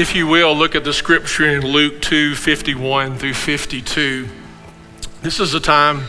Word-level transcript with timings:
If 0.00 0.14
you 0.14 0.26
will, 0.26 0.56
look 0.56 0.74
at 0.74 0.82
the 0.82 0.94
scripture 0.94 1.46
in 1.46 1.60
Luke 1.60 2.00
2 2.00 2.34
51 2.34 3.18
through 3.18 3.34
52. 3.34 4.28
This 5.20 5.38
is 5.38 5.52
a 5.52 5.60
time 5.60 6.04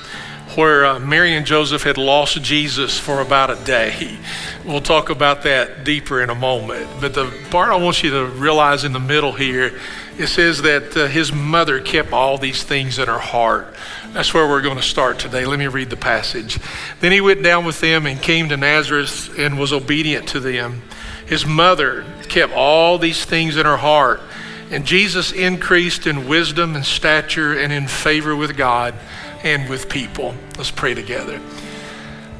where 0.56 0.86
uh, 0.86 1.00
Mary 1.00 1.36
and 1.36 1.46
Joseph 1.46 1.84
had 1.84 1.98
lost 1.98 2.42
Jesus 2.42 2.98
for 2.98 3.20
about 3.20 3.50
a 3.50 3.62
day. 3.66 4.18
We'll 4.64 4.80
talk 4.80 5.10
about 5.10 5.42
that 5.44 5.84
deeper 5.84 6.22
in 6.22 6.30
a 6.30 6.36
moment. 6.36 6.88
But 7.02 7.16
the 7.16 7.34
part 7.50 7.72
I 7.72 7.78
want 7.78 8.04
you 8.04 8.12
to 8.12 8.28
realize 8.28 8.84
in 8.84 8.94
the 8.94 9.00
middle 9.00 9.32
here, 9.32 9.78
it 10.20 10.28
says 10.28 10.62
that 10.62 10.96
uh, 10.96 11.08
his 11.08 11.34
mother 11.34 11.82
kept 11.82 12.14
all 12.14 12.38
these 12.38 12.64
things 12.64 13.00
in 13.00 13.08
her 13.08 13.18
heart. 13.18 13.74
That's 14.14 14.36
where 14.36 14.48
we're 14.48 14.62
going 14.62 14.78
to 14.78 14.84
start 14.84 15.18
today. 15.18 15.46
Let 15.46 15.58
me 15.58 15.66
read 15.66 15.90
the 15.90 15.98
passage. 15.98 16.60
Then 17.00 17.12
he 17.12 17.22
went 17.22 17.42
down 17.42 17.66
with 17.66 17.82
them 17.82 18.06
and 18.06 18.22
came 18.22 18.50
to 18.50 18.56
Nazareth 18.56 19.38
and 19.38 19.60
was 19.60 19.74
obedient 19.74 20.30
to 20.30 20.40
them. 20.40 20.84
His 21.26 21.46
mother 21.46 22.06
kept 22.28 22.54
all 22.54 22.98
these 22.98 23.24
things 23.24 23.58
in 23.58 23.66
her 23.66 23.78
heart. 23.78 24.22
And 24.70 24.86
Jesus 24.86 25.32
increased 25.32 26.08
in 26.08 26.28
wisdom 26.28 26.76
and 26.76 26.86
stature 26.86 27.60
and 27.60 27.74
in 27.74 27.88
favor 27.88 28.36
with 28.36 28.56
God 28.56 28.96
and 29.44 29.70
with 29.70 29.90
people. 29.90 30.34
Let's 30.58 30.72
pray 30.72 30.94
together. 30.94 31.40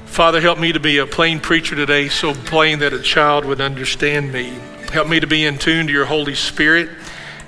Father, 0.06 0.42
help 0.42 0.60
me 0.60 0.72
to 0.72 0.80
be 0.80 0.98
a 0.98 1.06
plain 1.06 1.40
preacher 1.40 1.76
today, 1.76 2.10
so 2.10 2.34
plain 2.34 2.80
that 2.80 2.94
a 2.94 3.02
child 3.02 3.46
would 3.46 3.62
understand 3.62 4.32
me. 4.32 4.54
Help 4.92 5.08
me 5.08 5.20
to 5.22 5.28
be 5.28 5.46
in 5.46 5.58
tune 5.58 5.88
to 5.88 5.94
your 5.94 6.06
Holy 6.06 6.36
Spirit. 6.36 6.90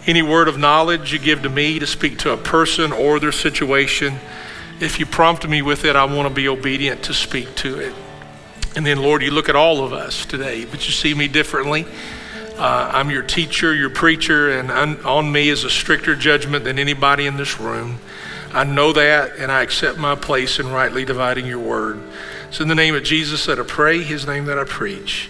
Any 0.06 0.22
word 0.22 0.48
of 0.48 0.58
knowledge 0.58 1.14
you 1.14 1.20
give 1.20 1.44
to 1.44 1.50
me 1.50 1.80
to 1.80 1.88
speak 1.88 2.20
to 2.20 2.32
a 2.32 2.38
person 2.38 2.92
or 2.92 3.20
their 3.20 3.32
situation, 3.32 4.16
if 4.80 5.00
you 5.00 5.06
prompt 5.06 5.48
me 5.48 5.62
with 5.62 5.86
it, 5.86 5.96
I 5.96 6.06
want 6.06 6.28
to 6.28 6.34
be 6.34 6.48
obedient 6.48 7.04
to 7.04 7.14
speak 7.14 7.54
to 7.56 7.80
it. 7.80 7.94
And 8.76 8.86
then, 8.86 9.02
Lord, 9.02 9.22
you 9.22 9.32
look 9.32 9.50
at 9.50 9.56
all 9.56 9.84
of 9.84 9.94
us 9.94 10.26
today, 10.26 10.66
but 10.66 10.86
you 10.86 10.92
see 10.92 11.14
me 11.14 11.28
differently. 11.28 11.86
Uh, 12.58 12.92
I'm 12.94 13.12
your 13.12 13.24
teacher, 13.24 13.74
your 13.74 13.90
preacher, 13.90 14.52
and 14.58 14.72
on 14.72 15.32
me 15.32 15.50
is 15.50 15.64
a 15.64 15.70
stricter 15.70 16.16
judgment 16.16 16.64
than 16.64 16.80
anybody 16.80 17.28
in 17.28 17.38
this 17.38 17.60
room. 17.60 18.00
I 18.52 18.64
know 18.64 18.94
that, 18.94 19.38
and 19.38 19.52
I 19.52 19.64
accept 19.64 19.98
my 19.98 20.16
place 20.16 20.60
in 20.60 20.70
rightly 20.70 21.06
dividing 21.06 21.46
your 21.46 21.60
word. 21.60 22.02
So, 22.52 22.62
in 22.62 22.68
the 22.68 22.76
name 22.76 22.94
of 22.94 23.04
Jesus 23.04 23.46
that 23.48 23.60
I 23.60 23.64
pray, 23.64 24.04
his 24.04 24.28
name 24.28 24.46
that 24.46 24.60
I 24.60 24.64
preach. 24.64 25.30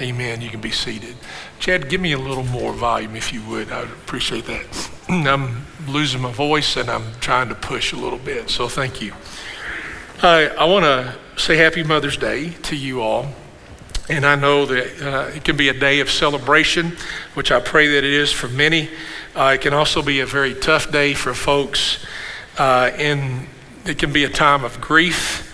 Amen. 0.00 0.40
You 0.40 0.50
can 0.50 0.60
be 0.60 0.70
seated. 0.70 1.16
Chad, 1.58 1.88
give 1.88 2.00
me 2.00 2.12
a 2.12 2.18
little 2.18 2.44
more 2.44 2.72
volume 2.72 3.16
if 3.16 3.32
you 3.32 3.42
would. 3.48 3.72
I 3.72 3.80
would 3.80 3.90
appreciate 3.90 4.44
that. 4.46 4.90
I'm 5.08 5.64
losing 5.88 6.20
my 6.20 6.30
voice 6.30 6.76
and 6.76 6.88
I'm 6.88 7.14
trying 7.20 7.48
to 7.48 7.54
push 7.54 7.92
a 7.92 7.96
little 7.96 8.18
bit, 8.18 8.50
so 8.50 8.68
thank 8.68 9.00
you. 9.00 9.14
I, 10.22 10.48
I 10.48 10.64
want 10.66 10.84
to 10.84 11.16
say 11.38 11.56
Happy 11.56 11.84
Mother's 11.84 12.16
Day 12.16 12.50
to 12.62 12.76
you 12.76 13.00
all. 13.00 13.26
And 14.10 14.26
I 14.26 14.34
know 14.34 14.66
that 14.66 15.02
uh, 15.02 15.36
it 15.36 15.44
can 15.44 15.56
be 15.56 15.68
a 15.68 15.72
day 15.72 16.00
of 16.00 16.10
celebration, 16.10 16.96
which 17.34 17.52
I 17.52 17.60
pray 17.60 17.86
that 17.88 17.98
it 17.98 18.04
is 18.04 18.32
for 18.32 18.48
many. 18.48 18.88
Uh, 19.36 19.52
it 19.54 19.60
can 19.60 19.72
also 19.72 20.02
be 20.02 20.20
a 20.20 20.26
very 20.26 20.54
tough 20.54 20.90
day 20.90 21.14
for 21.14 21.34
folks, 21.34 22.04
uh, 22.58 22.90
and 22.96 23.46
it 23.84 23.98
can 23.98 24.12
be 24.12 24.24
a 24.24 24.28
time 24.28 24.64
of 24.64 24.80
grief, 24.80 25.44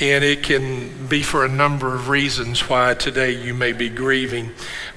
and 0.00 0.24
it 0.24 0.42
can 0.42 1.06
be 1.06 1.22
for 1.22 1.44
a 1.44 1.48
number 1.48 1.94
of 1.94 2.08
reasons 2.08 2.68
why 2.68 2.94
today 2.94 3.30
you 3.30 3.54
may 3.54 3.72
be 3.72 3.88
grieving. 3.88 4.50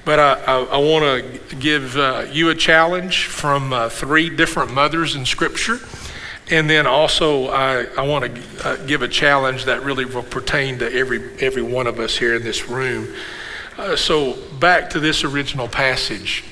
But 0.04 0.18
I, 0.18 0.32
I, 0.46 0.62
I 0.64 0.78
want 0.78 1.04
to 1.48 1.56
give 1.56 1.96
uh, 1.96 2.26
you 2.32 2.48
a 2.50 2.54
challenge 2.54 3.26
from 3.26 3.72
uh, 3.72 3.88
three 3.88 4.30
different 4.30 4.72
mothers 4.72 5.14
in 5.14 5.26
Scripture. 5.26 5.78
And 6.50 6.68
then 6.68 6.86
also, 6.86 7.48
I, 7.48 7.84
I 7.96 8.06
want 8.06 8.34
to 8.34 8.68
uh, 8.68 8.76
give 8.86 9.00
a 9.00 9.08
challenge 9.08 9.64
that 9.64 9.82
really 9.82 10.04
will 10.04 10.22
pertain 10.22 10.78
to 10.80 10.92
every, 10.92 11.38
every 11.40 11.62
one 11.62 11.86
of 11.86 11.98
us 11.98 12.18
here 12.18 12.34
in 12.34 12.42
this 12.42 12.68
room. 12.68 13.08
Uh, 13.78 13.96
so, 13.96 14.36
back 14.60 14.90
to 14.90 15.00
this 15.00 15.24
original 15.24 15.68
passage. 15.68 16.44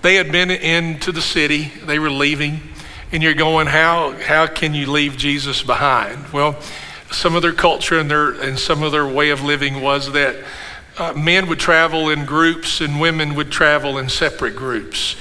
They 0.00 0.14
had 0.16 0.32
been 0.32 0.50
into 0.50 1.12
the 1.12 1.22
city, 1.22 1.72
they 1.84 1.98
were 1.98 2.10
leaving, 2.10 2.60
and 3.12 3.22
you're 3.22 3.34
going, 3.34 3.66
How, 3.66 4.12
how 4.12 4.46
can 4.46 4.74
you 4.74 4.90
leave 4.90 5.16
Jesus 5.16 5.62
behind? 5.62 6.32
Well, 6.32 6.58
some 7.10 7.36
of 7.36 7.42
their 7.42 7.52
culture 7.52 7.98
and, 7.98 8.10
their, 8.10 8.32
and 8.32 8.58
some 8.58 8.82
of 8.82 8.92
their 8.92 9.06
way 9.06 9.30
of 9.30 9.42
living 9.42 9.80
was 9.80 10.12
that 10.12 10.36
uh, 10.98 11.12
men 11.12 11.48
would 11.48 11.58
travel 11.58 12.10
in 12.10 12.24
groups 12.24 12.80
and 12.80 13.00
women 13.00 13.34
would 13.34 13.50
travel 13.50 13.98
in 13.98 14.08
separate 14.08 14.56
groups. 14.56 15.16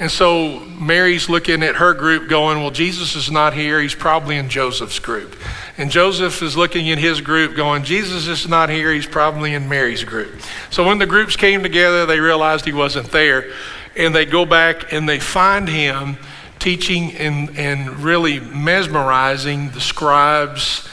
And 0.00 0.10
so 0.10 0.58
Mary's 0.60 1.28
looking 1.28 1.62
at 1.62 1.76
her 1.76 1.94
group 1.94 2.28
going, 2.28 2.58
Well, 2.58 2.72
Jesus 2.72 3.14
is 3.14 3.30
not 3.30 3.54
here. 3.54 3.80
He's 3.80 3.94
probably 3.94 4.36
in 4.36 4.48
Joseph's 4.48 4.98
group. 4.98 5.36
And 5.78 5.90
Joseph 5.90 6.42
is 6.42 6.56
looking 6.56 6.90
at 6.90 6.98
his 6.98 7.20
group 7.20 7.56
going, 7.56 7.84
Jesus 7.84 8.26
is 8.26 8.48
not 8.48 8.70
here. 8.70 8.92
He's 8.92 9.06
probably 9.06 9.54
in 9.54 9.68
Mary's 9.68 10.04
group. 10.04 10.32
So 10.70 10.84
when 10.84 10.98
the 10.98 11.06
groups 11.06 11.36
came 11.36 11.62
together, 11.62 12.06
they 12.06 12.20
realized 12.20 12.64
he 12.64 12.72
wasn't 12.72 13.10
there. 13.10 13.52
And 13.96 14.14
they 14.14 14.24
go 14.24 14.44
back 14.44 14.92
and 14.92 15.08
they 15.08 15.20
find 15.20 15.68
him 15.68 16.16
teaching 16.58 17.12
and, 17.12 17.56
and 17.56 18.00
really 18.00 18.40
mesmerizing 18.40 19.70
the 19.70 19.80
scribes 19.80 20.88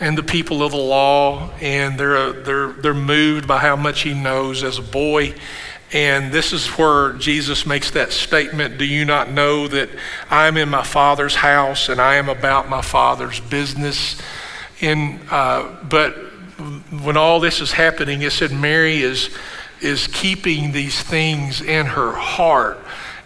and 0.00 0.16
the 0.16 0.22
people 0.22 0.62
of 0.62 0.72
the 0.72 0.78
law. 0.78 1.50
And 1.60 1.98
they're, 2.00 2.32
they're, 2.32 2.72
they're 2.72 2.94
moved 2.94 3.46
by 3.46 3.58
how 3.58 3.76
much 3.76 4.02
he 4.02 4.14
knows 4.14 4.62
as 4.62 4.78
a 4.78 4.82
boy. 4.82 5.34
And 5.92 6.32
this 6.32 6.52
is 6.52 6.66
where 6.66 7.12
Jesus 7.12 7.64
makes 7.64 7.92
that 7.92 8.12
statement 8.12 8.78
Do 8.78 8.84
you 8.84 9.04
not 9.04 9.30
know 9.30 9.68
that 9.68 9.88
I'm 10.30 10.56
in 10.56 10.68
my 10.68 10.82
Father's 10.82 11.36
house 11.36 11.88
and 11.88 12.00
I 12.00 12.16
am 12.16 12.28
about 12.28 12.68
my 12.68 12.82
Father's 12.82 13.38
business? 13.38 14.20
And, 14.80 15.20
uh, 15.30 15.76
but 15.88 16.14
when 17.02 17.16
all 17.16 17.40
this 17.40 17.60
is 17.60 17.72
happening, 17.72 18.22
it 18.22 18.32
said 18.32 18.50
Mary 18.50 18.98
is, 18.98 19.30
is 19.80 20.08
keeping 20.08 20.72
these 20.72 21.00
things 21.00 21.60
in 21.60 21.86
her 21.86 22.12
heart. 22.12 22.78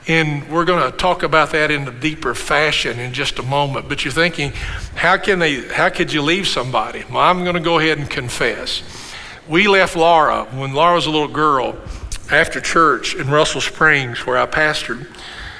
And 0.06 0.48
we're 0.50 0.64
going 0.64 0.90
to 0.90 0.96
talk 0.96 1.22
about 1.22 1.50
that 1.50 1.70
in 1.70 1.86
a 1.86 1.92
deeper 1.92 2.34
fashion 2.34 2.98
in 2.98 3.12
just 3.12 3.38
a 3.38 3.42
moment. 3.42 3.88
But 3.88 4.04
you're 4.04 4.12
thinking, 4.12 4.52
how 4.96 5.16
can 5.16 5.38
they, 5.38 5.66
how 5.68 5.88
could 5.88 6.12
you 6.12 6.20
leave 6.20 6.48
somebody? 6.48 7.04
Well, 7.08 7.20
I'm 7.20 7.42
going 7.42 7.54
to 7.54 7.60
go 7.60 7.78
ahead 7.78 7.98
and 7.98 8.08
confess. 8.08 8.82
We 9.48 9.66
left 9.66 9.96
Laura 9.96 10.44
when 10.52 10.74
Laura 10.74 10.94
was 10.94 11.06
a 11.06 11.10
little 11.10 11.28
girl 11.28 11.76
after 12.30 12.60
church 12.60 13.14
in 13.14 13.28
Russell 13.28 13.60
Springs, 13.60 14.26
where 14.26 14.38
I 14.38 14.46
pastored, 14.46 15.06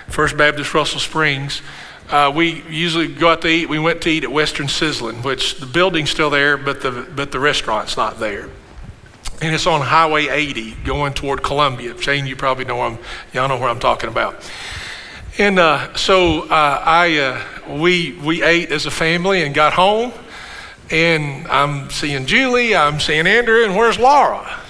First 0.08 0.36
Baptist 0.36 0.74
Russell 0.74 1.00
Springs, 1.00 1.62
uh, 2.10 2.32
we 2.34 2.62
usually 2.68 3.06
go 3.06 3.28
out 3.28 3.42
to 3.42 3.48
eat. 3.48 3.68
We 3.68 3.78
went 3.78 4.02
to 4.02 4.08
eat 4.08 4.24
at 4.24 4.32
Western 4.32 4.66
Sizzlin', 4.66 5.22
which 5.24 5.60
the 5.60 5.66
building's 5.66 6.10
still 6.10 6.30
there, 6.30 6.56
but 6.56 6.82
the, 6.82 7.06
but 7.14 7.30
the 7.30 7.38
restaurant's 7.38 7.96
not 7.96 8.18
there. 8.18 8.48
And 9.42 9.54
it's 9.54 9.66
on 9.66 9.80
Highway 9.80 10.28
80 10.28 10.72
going 10.84 11.14
toward 11.14 11.42
Columbia. 11.42 11.96
Shane, 12.00 12.26
you 12.26 12.36
probably 12.36 12.64
know 12.64 12.82
I'm, 12.82 12.98
y'all 13.32 13.48
know 13.48 13.58
where 13.58 13.70
I'm 13.70 13.78
talking 13.78 14.10
about. 14.10 14.42
And 15.38 15.58
uh, 15.58 15.94
so 15.94 16.42
uh, 16.42 16.82
I, 16.84 17.18
uh, 17.18 17.76
we, 17.78 18.12
we 18.24 18.42
ate 18.42 18.70
as 18.72 18.86
a 18.86 18.90
family 18.90 19.42
and 19.42 19.54
got 19.54 19.72
home. 19.72 20.12
And 20.90 21.46
I'm 21.46 21.88
seeing 21.90 22.26
Julie, 22.26 22.74
I'm 22.74 22.98
seeing 22.98 23.28
Andrew, 23.28 23.64
and 23.64 23.76
where's 23.76 23.98
Laura? 23.98 24.60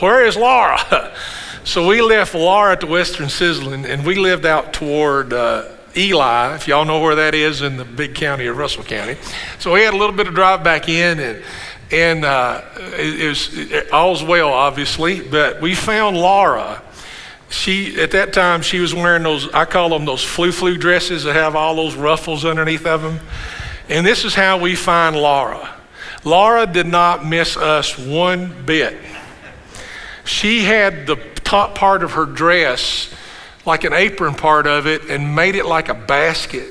Where 0.00 0.24
is 0.24 0.36
Laura? 0.36 1.12
so 1.64 1.86
we 1.88 2.00
left 2.00 2.34
Laura 2.34 2.72
at 2.72 2.80
the 2.80 2.86
Western 2.86 3.28
Sizzling 3.28 3.84
and 3.84 4.06
we 4.06 4.14
lived 4.14 4.46
out 4.46 4.72
toward 4.72 5.32
uh, 5.32 5.64
Eli, 5.96 6.54
if 6.54 6.68
y'all 6.68 6.84
know 6.84 7.00
where 7.00 7.16
that 7.16 7.34
is 7.34 7.62
in 7.62 7.76
the 7.76 7.84
big 7.84 8.14
county 8.14 8.46
of 8.46 8.56
Russell 8.56 8.84
County. 8.84 9.16
So 9.58 9.72
we 9.72 9.80
had 9.80 9.94
a 9.94 9.96
little 9.96 10.14
bit 10.14 10.28
of 10.28 10.34
drive 10.34 10.62
back 10.62 10.88
in, 10.88 11.18
and 11.18 11.42
and 11.90 12.24
uh, 12.24 12.62
it, 12.76 13.20
it, 13.20 13.28
was 13.28 13.58
it, 13.58 13.92
all's 13.92 14.22
well, 14.22 14.52
obviously. 14.52 15.20
But 15.20 15.60
we 15.60 15.74
found 15.74 16.16
Laura. 16.16 16.82
She 17.50 18.00
at 18.00 18.12
that 18.12 18.32
time 18.32 18.62
she 18.62 18.78
was 18.78 18.94
wearing 18.94 19.22
those 19.24 19.48
I 19.52 19.64
call 19.64 19.88
them 19.88 20.04
those 20.04 20.22
flu 20.22 20.52
flu 20.52 20.76
dresses 20.76 21.24
that 21.24 21.34
have 21.34 21.56
all 21.56 21.74
those 21.74 21.96
ruffles 21.96 22.44
underneath 22.44 22.86
of 22.86 23.02
them. 23.02 23.18
And 23.88 24.06
this 24.06 24.24
is 24.24 24.34
how 24.34 24.58
we 24.58 24.76
find 24.76 25.16
Laura. 25.16 25.74
Laura 26.24 26.66
did 26.66 26.86
not 26.86 27.24
miss 27.24 27.56
us 27.56 27.98
one 27.98 28.54
bit 28.64 28.96
she 30.28 30.62
had 30.64 31.06
the 31.06 31.16
top 31.42 31.74
part 31.74 32.02
of 32.02 32.12
her 32.12 32.26
dress 32.26 33.12
like 33.64 33.84
an 33.84 33.92
apron 33.92 34.34
part 34.34 34.66
of 34.66 34.86
it 34.86 35.04
and 35.10 35.34
made 35.34 35.54
it 35.54 35.64
like 35.64 35.88
a 35.88 35.94
basket. 35.94 36.68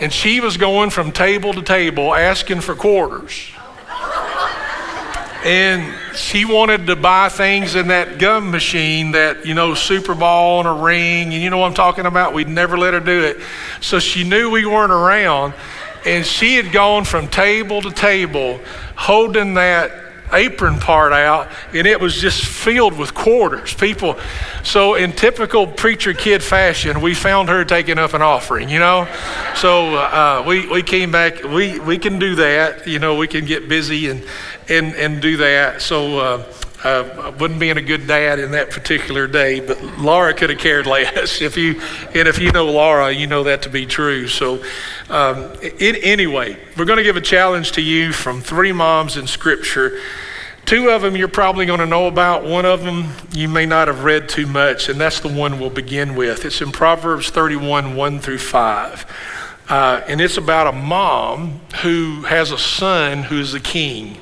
And 0.00 0.12
she 0.12 0.40
was 0.40 0.56
going 0.56 0.90
from 0.90 1.12
table 1.12 1.52
to 1.54 1.62
table 1.62 2.14
asking 2.14 2.60
for 2.60 2.74
quarters. 2.74 3.50
and 5.44 5.94
she 6.14 6.44
wanted 6.44 6.86
to 6.86 6.96
buy 6.96 7.28
things 7.28 7.74
in 7.74 7.88
that 7.88 8.18
gum 8.18 8.50
machine 8.50 9.12
that, 9.12 9.46
you 9.46 9.54
know, 9.54 9.74
Super 9.74 10.14
Ball 10.14 10.60
and 10.60 10.68
a 10.68 10.82
ring, 10.82 11.32
and 11.32 11.42
you 11.42 11.50
know 11.50 11.58
what 11.58 11.68
I'm 11.68 11.74
talking 11.74 12.06
about? 12.06 12.34
We'd 12.34 12.48
never 12.48 12.76
let 12.76 12.94
her 12.94 13.00
do 13.00 13.24
it. 13.24 13.38
So 13.80 13.98
she 13.98 14.24
knew 14.24 14.50
we 14.50 14.66
weren't 14.66 14.92
around, 14.92 15.54
and 16.06 16.24
she 16.26 16.56
had 16.56 16.72
gone 16.72 17.04
from 17.04 17.28
table 17.28 17.80
to 17.82 17.90
table 17.90 18.60
holding 18.96 19.54
that 19.54 20.11
apron 20.32 20.78
part 20.78 21.12
out, 21.12 21.48
and 21.72 21.86
it 21.86 22.00
was 22.00 22.20
just 22.20 22.44
filled 22.44 22.96
with 22.96 23.14
quarters. 23.14 23.74
People, 23.74 24.18
so 24.62 24.94
in 24.94 25.12
typical 25.12 25.66
preacher 25.66 26.14
kid 26.14 26.42
fashion, 26.42 27.00
we 27.00 27.14
found 27.14 27.48
her 27.48 27.64
taking 27.64 27.98
up 27.98 28.14
an 28.14 28.22
offering, 28.22 28.68
you 28.68 28.78
know? 28.78 29.08
So 29.56 29.94
uh, 29.94 30.44
we, 30.46 30.66
we 30.68 30.82
came 30.82 31.10
back, 31.10 31.42
we, 31.42 31.78
we 31.80 31.98
can 31.98 32.18
do 32.18 32.36
that, 32.36 32.86
you 32.86 32.98
know, 32.98 33.16
we 33.16 33.28
can 33.28 33.44
get 33.44 33.68
busy 33.68 34.08
and, 34.08 34.24
and, 34.68 34.94
and 34.94 35.20
do 35.20 35.36
that. 35.38 35.82
So 35.82 36.18
uh, 36.18 36.52
I 36.84 37.30
wasn't 37.30 37.60
being 37.60 37.76
a 37.76 37.82
good 37.82 38.06
dad 38.06 38.40
in 38.40 38.52
that 38.52 38.70
particular 38.70 39.26
day, 39.28 39.60
but 39.60 39.80
Laura 39.98 40.34
could 40.34 40.50
have 40.50 40.58
cared 40.58 40.86
less. 40.86 41.40
If 41.52 41.56
you 41.56 41.80
and 42.14 42.28
if 42.28 42.38
you 42.38 42.50
know 42.52 42.66
Laura, 42.66 43.10
you 43.10 43.26
know 43.26 43.44
that 43.44 43.62
to 43.62 43.68
be 43.68 43.86
true. 43.86 44.28
So, 44.28 44.62
um, 45.08 45.52
it, 45.60 46.02
anyway, 46.02 46.56
we're 46.76 46.84
going 46.84 46.98
to 46.98 47.02
give 47.02 47.16
a 47.16 47.20
challenge 47.20 47.72
to 47.72 47.82
you 47.82 48.12
from 48.12 48.40
three 48.40 48.72
moms 48.72 49.16
in 49.16 49.26
Scripture. 49.26 50.00
Two 50.64 50.90
of 50.90 51.02
them 51.02 51.16
you're 51.16 51.28
probably 51.28 51.66
going 51.66 51.80
to 51.80 51.86
know 51.86 52.06
about. 52.06 52.44
One 52.44 52.64
of 52.64 52.82
them 52.82 53.12
you 53.32 53.48
may 53.48 53.66
not 53.66 53.88
have 53.88 54.04
read 54.04 54.28
too 54.28 54.46
much, 54.46 54.88
and 54.88 55.00
that's 55.00 55.20
the 55.20 55.28
one 55.28 55.58
we'll 55.58 55.70
begin 55.70 56.14
with. 56.14 56.44
It's 56.44 56.62
in 56.62 56.72
Proverbs 56.72 57.30
31, 57.30 57.96
1 57.96 58.18
through 58.20 58.38
5. 58.38 59.06
Uh, 59.68 60.02
and 60.06 60.20
it's 60.20 60.36
about 60.36 60.68
a 60.68 60.72
mom 60.72 61.60
who 61.82 62.22
has 62.22 62.50
a 62.50 62.58
son 62.58 63.24
who's 63.24 63.54
a 63.54 63.60
king 63.60 64.18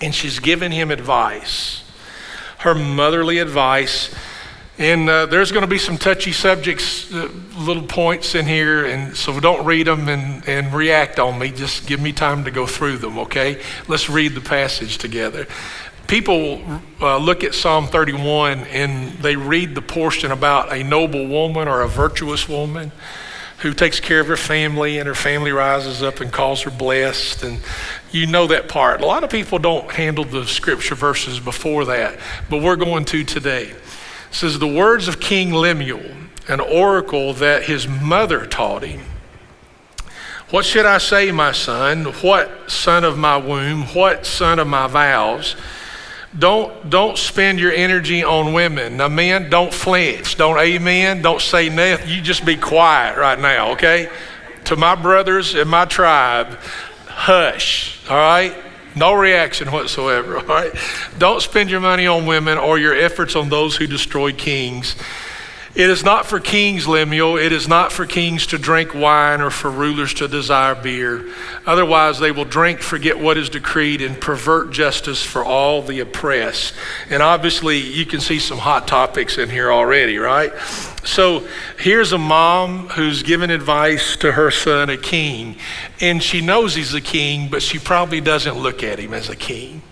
and 0.00 0.14
she's 0.14 0.38
given 0.38 0.72
him 0.72 0.90
advice, 0.90 1.82
her 2.58 2.74
motherly 2.74 3.38
advice. 3.38 4.14
And 4.78 5.10
uh, 5.10 5.26
there's 5.26 5.52
going 5.52 5.60
to 5.60 5.68
be 5.68 5.78
some 5.78 5.98
touchy 5.98 6.32
subjects, 6.32 7.12
uh, 7.12 7.28
little 7.58 7.82
points 7.82 8.34
in 8.34 8.46
here, 8.46 8.86
and 8.86 9.14
so 9.14 9.38
don't 9.38 9.66
read 9.66 9.86
them 9.86 10.08
and, 10.08 10.48
and 10.48 10.72
react 10.72 11.18
on 11.18 11.38
me. 11.38 11.50
Just 11.50 11.86
give 11.86 12.00
me 12.00 12.12
time 12.12 12.44
to 12.44 12.50
go 12.50 12.66
through 12.66 12.96
them, 12.96 13.18
okay? 13.18 13.60
Let's 13.88 14.08
read 14.08 14.34
the 14.34 14.40
passage 14.40 14.96
together. 14.96 15.46
People 16.06 16.80
uh, 17.00 17.18
look 17.18 17.44
at 17.44 17.54
Psalm 17.54 17.86
31 17.86 18.60
and 18.64 19.12
they 19.18 19.36
read 19.36 19.74
the 19.74 19.82
portion 19.82 20.32
about 20.32 20.72
a 20.72 20.82
noble 20.82 21.26
woman 21.28 21.68
or 21.68 21.82
a 21.82 21.88
virtuous 21.88 22.48
woman 22.48 22.90
who 23.58 23.74
takes 23.74 24.00
care 24.00 24.20
of 24.20 24.26
her 24.26 24.36
family 24.36 24.98
and 24.98 25.06
her 25.06 25.14
family 25.14 25.52
rises 25.52 26.02
up 26.02 26.20
and 26.20 26.32
calls 26.32 26.62
her 26.62 26.70
blessed 26.70 27.44
and 27.44 27.60
you 28.12 28.26
know 28.26 28.46
that 28.46 28.68
part 28.68 29.00
a 29.00 29.06
lot 29.06 29.24
of 29.24 29.30
people 29.30 29.58
don't 29.58 29.90
handle 29.90 30.24
the 30.24 30.44
scripture 30.46 30.94
verses 30.94 31.38
before 31.40 31.84
that 31.84 32.18
but 32.48 32.62
we're 32.62 32.76
going 32.76 33.04
to 33.04 33.24
today 33.24 33.64
it 33.64 33.76
says 34.30 34.58
the 34.58 34.66
words 34.66 35.08
of 35.08 35.20
king 35.20 35.52
lemuel 35.52 36.02
an 36.48 36.60
oracle 36.60 37.32
that 37.34 37.64
his 37.64 37.86
mother 37.86 38.46
taught 38.46 38.82
him 38.82 39.00
what 40.50 40.64
should 40.64 40.86
i 40.86 40.98
say 40.98 41.30
my 41.30 41.52
son 41.52 42.04
what 42.04 42.70
son 42.70 43.04
of 43.04 43.16
my 43.16 43.36
womb 43.36 43.82
what 43.94 44.26
son 44.26 44.58
of 44.58 44.66
my 44.66 44.86
vows 44.86 45.56
don't, 46.38 46.88
don't 46.88 47.18
spend 47.18 47.58
your 47.58 47.72
energy 47.72 48.22
on 48.22 48.52
women. 48.52 48.96
Now, 48.96 49.08
men, 49.08 49.50
don't 49.50 49.74
flinch. 49.74 50.36
Don't 50.36 50.58
amen. 50.58 51.22
Don't 51.22 51.40
say 51.40 51.68
nothing. 51.68 52.08
You 52.08 52.20
just 52.20 52.44
be 52.44 52.56
quiet 52.56 53.18
right 53.18 53.38
now, 53.38 53.72
okay? 53.72 54.08
To 54.66 54.76
my 54.76 54.94
brothers 54.94 55.54
and 55.54 55.68
my 55.68 55.86
tribe, 55.86 56.56
hush, 57.20 57.98
all 58.08 58.16
right? 58.16 58.56
No 58.96 59.12
reaction 59.12 59.70
whatsoever, 59.70 60.38
all 60.40 60.44
right? 60.46 60.72
Don't 61.18 61.42
spend 61.42 61.70
your 61.70 61.80
money 61.80 62.06
on 62.06 62.24
women 62.24 62.56
or 62.56 62.78
your 62.78 62.94
efforts 62.94 63.36
on 63.36 63.50
those 63.50 63.76
who 63.76 63.86
destroy 63.86 64.32
kings. 64.32 64.96
It 65.72 65.88
is 65.88 66.02
not 66.02 66.26
for 66.26 66.40
kings, 66.40 66.88
Lemuel. 66.88 67.36
It 67.36 67.52
is 67.52 67.68
not 67.68 67.92
for 67.92 68.04
kings 68.04 68.44
to 68.48 68.58
drink 68.58 68.92
wine 68.92 69.40
or 69.40 69.50
for 69.50 69.70
rulers 69.70 70.12
to 70.14 70.26
desire 70.26 70.74
beer. 70.74 71.32
Otherwise, 71.64 72.18
they 72.18 72.32
will 72.32 72.44
drink, 72.44 72.80
forget 72.80 73.20
what 73.20 73.38
is 73.38 73.48
decreed, 73.48 74.02
and 74.02 74.20
pervert 74.20 74.72
justice 74.72 75.22
for 75.22 75.44
all 75.44 75.80
the 75.80 76.00
oppressed. 76.00 76.74
And 77.08 77.22
obviously, 77.22 77.78
you 77.78 78.04
can 78.04 78.18
see 78.18 78.40
some 78.40 78.58
hot 78.58 78.88
topics 78.88 79.38
in 79.38 79.48
here 79.48 79.70
already, 79.70 80.18
right? 80.18 80.52
So 81.04 81.46
here's 81.78 82.12
a 82.12 82.18
mom 82.18 82.88
who's 82.88 83.22
giving 83.22 83.50
advice 83.50 84.16
to 84.16 84.32
her 84.32 84.50
son, 84.50 84.90
a 84.90 84.96
king, 84.96 85.54
and 86.00 86.20
she 86.20 86.40
knows 86.40 86.74
he's 86.74 86.94
a 86.94 87.00
king, 87.00 87.48
but 87.48 87.62
she 87.62 87.78
probably 87.78 88.20
doesn't 88.20 88.58
look 88.58 88.82
at 88.82 88.98
him 88.98 89.14
as 89.14 89.28
a 89.28 89.36
king. 89.36 89.82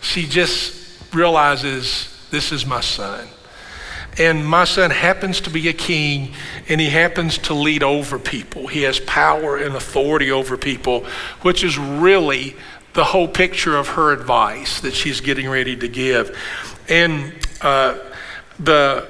She 0.00 0.26
just 0.26 1.12
realizes 1.12 2.08
this 2.30 2.52
is 2.52 2.64
my 2.64 2.80
son. 2.80 3.26
And 4.18 4.46
my 4.46 4.64
son 4.64 4.90
happens 4.90 5.40
to 5.42 5.50
be 5.50 5.68
a 5.68 5.72
king 5.72 6.32
and 6.68 6.80
he 6.80 6.88
happens 6.88 7.38
to 7.38 7.54
lead 7.54 7.82
over 7.82 8.18
people. 8.18 8.66
He 8.68 8.82
has 8.82 9.00
power 9.00 9.56
and 9.56 9.74
authority 9.74 10.30
over 10.30 10.56
people, 10.56 11.04
which 11.42 11.64
is 11.64 11.78
really 11.78 12.56
the 12.92 13.04
whole 13.04 13.26
picture 13.26 13.76
of 13.76 13.88
her 13.88 14.12
advice 14.12 14.80
that 14.82 14.94
she's 14.94 15.20
getting 15.20 15.48
ready 15.48 15.76
to 15.76 15.88
give. 15.88 16.38
And 16.88 17.32
uh, 17.60 17.98
the 18.58 19.08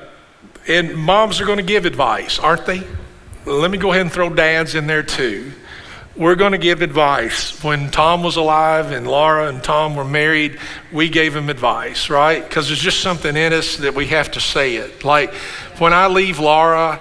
and 0.67 0.97
moms 0.97 1.43
are 1.43 1.45
going 1.45 1.59
to 1.59 1.63
give 1.63 1.85
advice, 1.85 2.39
aren't 2.39 2.65
they? 2.65 2.83
Let 3.45 3.71
me 3.71 3.77
go 3.77 3.91
ahead 3.93 4.03
and 4.03 4.13
throw 4.13 4.31
dads 4.31 4.75
in 4.75 4.87
there 4.87 5.03
too 5.03 5.53
we're 6.17 6.37
going 6.37 6.53
to 6.53 6.59
give 6.59 6.81
advice. 6.81 7.63
When 7.65 7.91
Tom 7.91 8.23
was 8.23 8.37
alive 8.37 8.93
and 8.93 9.07
Laura 9.07 9.49
and 9.49 9.63
Tom 9.63 9.97
were 9.97 10.05
married, 10.05 10.59
we 10.93 11.09
gave 11.09 11.35
him 11.35 11.49
advice, 11.49 12.09
right? 12.09 12.43
Because 12.43 12.69
there's 12.69 12.81
just 12.81 13.01
something 13.01 13.37
in 13.37 13.53
us 13.53 13.77
that 13.79 13.95
we 13.95 14.07
have 14.07 14.31
to 14.33 14.41
say 14.41 14.77
it. 14.77 15.05
Like 15.05 15.35
when 15.79 15.93
I 15.93 16.07
leave 16.07 16.39
Laura, 16.39 17.01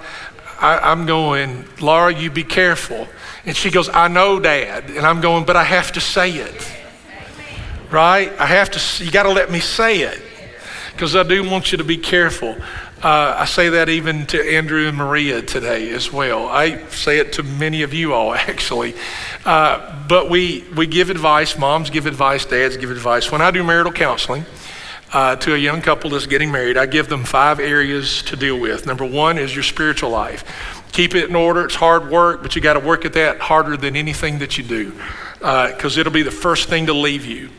I, 0.59 0.91
am 0.91 1.05
going, 1.05 1.65
Laura, 1.79 2.13
you 2.13 2.31
be 2.31 2.43
careful. 2.43 3.07
And 3.45 3.55
she 3.55 3.69
goes, 3.69 3.89
I 3.89 4.07
know, 4.07 4.39
Dad. 4.39 4.89
And 4.89 5.05
I'm 5.05 5.21
going, 5.21 5.45
but 5.45 5.55
I 5.55 5.63
have 5.63 5.91
to 5.91 6.01
say 6.01 6.31
it. 6.31 6.71
Right? 7.91 8.31
I 8.39 8.47
have 8.47 8.71
to, 8.71 9.05
you 9.05 9.11
got 9.11 9.23
to 9.23 9.31
let 9.31 9.51
me 9.51 9.59
say 9.59 10.01
it. 10.01 10.21
Because 10.91 11.15
I 11.15 11.23
do 11.23 11.47
want 11.47 11.71
you 11.71 11.77
to 11.77 11.83
be 11.83 11.97
careful. 11.97 12.55
Uh, 13.03 13.35
I 13.39 13.43
say 13.43 13.67
that 13.67 13.89
even 13.89 14.25
to 14.27 14.41
Andrew 14.41 14.87
and 14.87 14.95
Maria 14.95 15.41
today 15.41 15.89
as 15.89 16.13
well. 16.13 16.47
I 16.47 16.87
say 16.87 17.19
it 17.19 17.33
to 17.33 17.43
many 17.43 17.81
of 17.81 17.93
you 17.93 18.13
all, 18.13 18.33
actually. 18.33 18.93
Uh, 19.43 20.07
but 20.07 20.29
we, 20.29 20.63
we 20.73 20.87
give 20.87 21.09
advice, 21.09 21.57
moms 21.57 21.89
give 21.89 22.05
advice, 22.05 22.45
dads 22.45 22.77
give 22.77 22.91
advice. 22.91 23.29
When 23.29 23.41
I 23.41 23.51
do 23.51 23.61
marital 23.61 23.91
counseling 23.91 24.45
uh, 25.11 25.35
to 25.35 25.53
a 25.53 25.57
young 25.57 25.81
couple 25.81 26.11
that's 26.11 26.27
getting 26.27 26.49
married, 26.49 26.77
I 26.77 26.85
give 26.85 27.09
them 27.09 27.25
five 27.25 27.59
areas 27.59 28.23
to 28.23 28.37
deal 28.37 28.57
with. 28.57 28.85
Number 28.85 29.03
one 29.03 29.37
is 29.37 29.53
your 29.53 29.63
spiritual 29.63 30.09
life. 30.09 30.45
Keep 30.93 31.13
it 31.13 31.27
in 31.27 31.35
order. 31.35 31.65
It's 31.65 31.75
hard 31.75 32.09
work, 32.09 32.41
but 32.41 32.55
you 32.55 32.61
got 32.61 32.75
to 32.75 32.79
work 32.79 33.03
at 33.03 33.11
that 33.13 33.41
harder 33.41 33.75
than 33.75 33.97
anything 33.97 34.39
that 34.39 34.57
you 34.57 34.63
do 34.63 34.93
because 35.39 35.97
uh, 35.97 35.99
it'll 35.99 36.13
be 36.13 36.23
the 36.23 36.31
first 36.31 36.69
thing 36.69 36.85
to 36.85 36.93
leave 36.93 37.25
you 37.25 37.49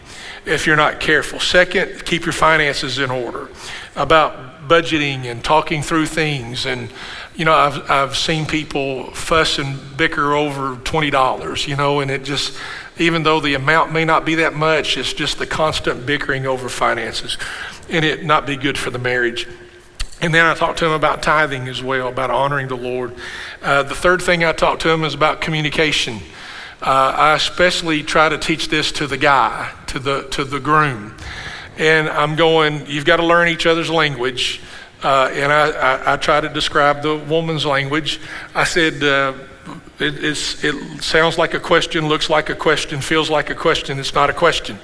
if 0.47 0.67
you're 0.67 0.75
not 0.75 1.01
careful. 1.01 1.39
Second, 1.39 2.07
keep 2.07 2.25
your 2.25 2.33
finances 2.33 2.99
in 2.99 3.11
order. 3.11 3.51
About 3.95 4.54
budgeting 4.69 5.25
and 5.25 5.43
talking 5.43 5.83
through 5.83 6.07
things. 6.07 6.67
And, 6.67 6.91
you 7.35 7.45
know, 7.45 7.53
I've, 7.53 7.91
I've 7.91 8.17
seen 8.17 8.47
people 8.47 9.11
fuss 9.13 9.59
and 9.59 9.97
bicker 9.97 10.35
over 10.35 10.77
$20, 10.77 11.67
you 11.67 11.77
know, 11.77 12.01
and 12.01 12.11
it 12.11 12.25
just, 12.25 12.57
even 12.99 13.23
though 13.23 13.41
the 13.41 13.55
amount 13.55 13.93
may 13.93 14.05
not 14.05 14.25
be 14.25 14.37
that 14.37 14.55
much, 14.55 14.97
it's 14.97 15.13
just 15.13 15.39
the 15.39 15.47
constant 15.47 16.07
bickering 16.07 16.47
over 16.47 16.69
finances 16.69 17.39
and 17.89 18.05
it 18.05 18.25
not 18.25 18.47
be 18.47 18.57
good 18.57 18.79
for 18.79 18.91
the 18.91 18.99
marriage. 18.99 19.47
And 20.21 20.33
then 20.33 20.47
I 20.47 20.55
talked 20.55 20.79
to 20.79 20.87
him 20.87 20.93
about 20.93 21.23
tithing 21.23 21.69
as 21.69 21.83
well, 21.83 22.09
about 22.09 22.31
honoring 22.31 22.69
the 22.69 22.77
Lord. 22.77 23.15
Uh, 23.61 23.83
the 23.83 23.95
third 23.95 24.23
thing 24.23 24.45
I 24.45 24.53
talked 24.53 24.83
to 24.83 24.91
him 24.91 25.05
is 25.05 25.13
about 25.13 25.41
communication. 25.41 26.21
Uh, 26.81 27.15
I 27.17 27.35
especially 27.35 28.03
try 28.03 28.29
to 28.29 28.39
teach 28.39 28.69
this 28.69 28.93
to 28.93 29.07
the 29.07 29.17
guy, 29.17 29.73
to 29.89 29.99
the 29.99 30.23
to 30.31 30.45
the 30.45 30.61
groom 30.61 31.15
and 31.79 32.09
I'm 32.09 32.37
going, 32.37 32.87
you've 32.87 33.05
got 33.05 33.17
to 33.17 33.27
learn 33.27 33.49
each 33.49 33.67
other's 33.67 33.91
language. 33.91 34.61
Uh, 35.03 35.31
and 35.33 35.53
I, 35.53 35.71
I, 35.71 36.15
I, 36.15 36.17
try 36.17 36.41
to 36.41 36.49
describe 36.49 37.03
the 37.03 37.17
woman's 37.17 37.67
language. 37.67 38.21
I 38.55 38.65
said, 38.65 39.03
uh, 39.03 39.35
it, 39.99 40.25
it 40.25 40.37
sounds 41.03 41.37
like 41.37 41.53
a 41.53 41.61
question, 41.61 42.09
looks 42.09 42.31
like 42.31 42.49
a 42.49 42.55
question, 42.55 43.01
feels 43.01 43.29
like 43.29 43.51
a 43.51 43.55
question. 43.55 43.99
It's 43.99 44.15
not 44.15 44.31
a 44.31 44.33
question. 44.33 44.79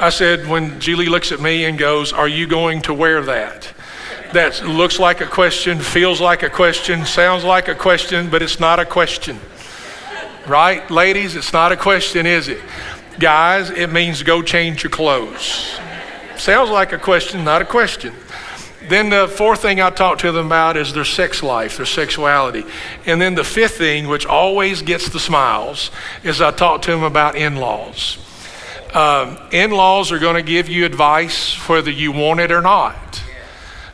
I 0.00 0.10
said, 0.10 0.46
when 0.48 0.78
Julie 0.80 1.06
looks 1.06 1.32
at 1.32 1.40
me 1.40 1.64
and 1.64 1.78
goes, 1.78 2.12
Are 2.12 2.28
you 2.28 2.46
going 2.46 2.82
to 2.82 2.94
wear 2.94 3.22
that? 3.22 3.72
That 4.32 4.64
looks 4.66 4.98
like 4.98 5.20
a 5.20 5.26
question, 5.26 5.78
feels 5.78 6.20
like 6.20 6.42
a 6.42 6.50
question, 6.50 7.04
sounds 7.04 7.44
like 7.44 7.68
a 7.68 7.74
question, 7.74 8.30
but 8.30 8.42
it's 8.42 8.58
not 8.58 8.80
a 8.80 8.84
question. 8.84 9.38
Right, 10.46 10.90
ladies? 10.90 11.36
It's 11.36 11.52
not 11.52 11.72
a 11.72 11.76
question, 11.76 12.26
is 12.26 12.48
it? 12.48 12.60
Guys, 13.18 13.70
it 13.70 13.92
means 13.92 14.22
go 14.22 14.42
change 14.42 14.82
your 14.82 14.90
clothes. 14.90 15.78
Sounds 16.42 16.70
like 16.70 16.92
a 16.92 16.98
question, 16.98 17.44
not 17.44 17.62
a 17.62 17.64
question. 17.64 18.12
Then 18.88 19.10
the 19.10 19.28
fourth 19.28 19.62
thing 19.62 19.80
I 19.80 19.90
talk 19.90 20.18
to 20.18 20.32
them 20.32 20.46
about 20.46 20.76
is 20.76 20.92
their 20.92 21.04
sex 21.04 21.40
life, 21.40 21.76
their 21.76 21.86
sexuality. 21.86 22.64
And 23.06 23.20
then 23.20 23.36
the 23.36 23.44
fifth 23.44 23.78
thing, 23.78 24.08
which 24.08 24.26
always 24.26 24.82
gets 24.82 25.08
the 25.08 25.20
smiles, 25.20 25.92
is 26.24 26.40
I 26.40 26.50
talk 26.50 26.82
to 26.82 26.90
them 26.90 27.04
about 27.04 27.36
in 27.36 27.54
laws. 27.54 28.18
Um, 28.92 29.38
in 29.52 29.70
laws 29.70 30.10
are 30.10 30.18
going 30.18 30.34
to 30.34 30.42
give 30.42 30.68
you 30.68 30.84
advice 30.84 31.54
whether 31.68 31.92
you 31.92 32.10
want 32.10 32.40
it 32.40 32.50
or 32.50 32.60
not. 32.60 33.22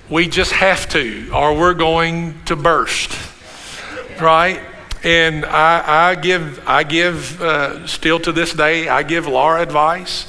We 0.08 0.26
just 0.26 0.52
have 0.52 0.88
to, 0.88 1.30
or 1.34 1.54
we're 1.54 1.74
going 1.74 2.42
to 2.46 2.56
burst, 2.56 3.12
right? 4.22 4.62
And 5.04 5.44
I, 5.44 6.12
I 6.12 6.14
give, 6.14 6.66
I 6.66 6.82
give 6.84 7.42
uh, 7.42 7.86
still 7.86 8.18
to 8.20 8.32
this 8.32 8.54
day, 8.54 8.88
I 8.88 9.02
give 9.02 9.26
Laura 9.26 9.60
advice. 9.60 10.26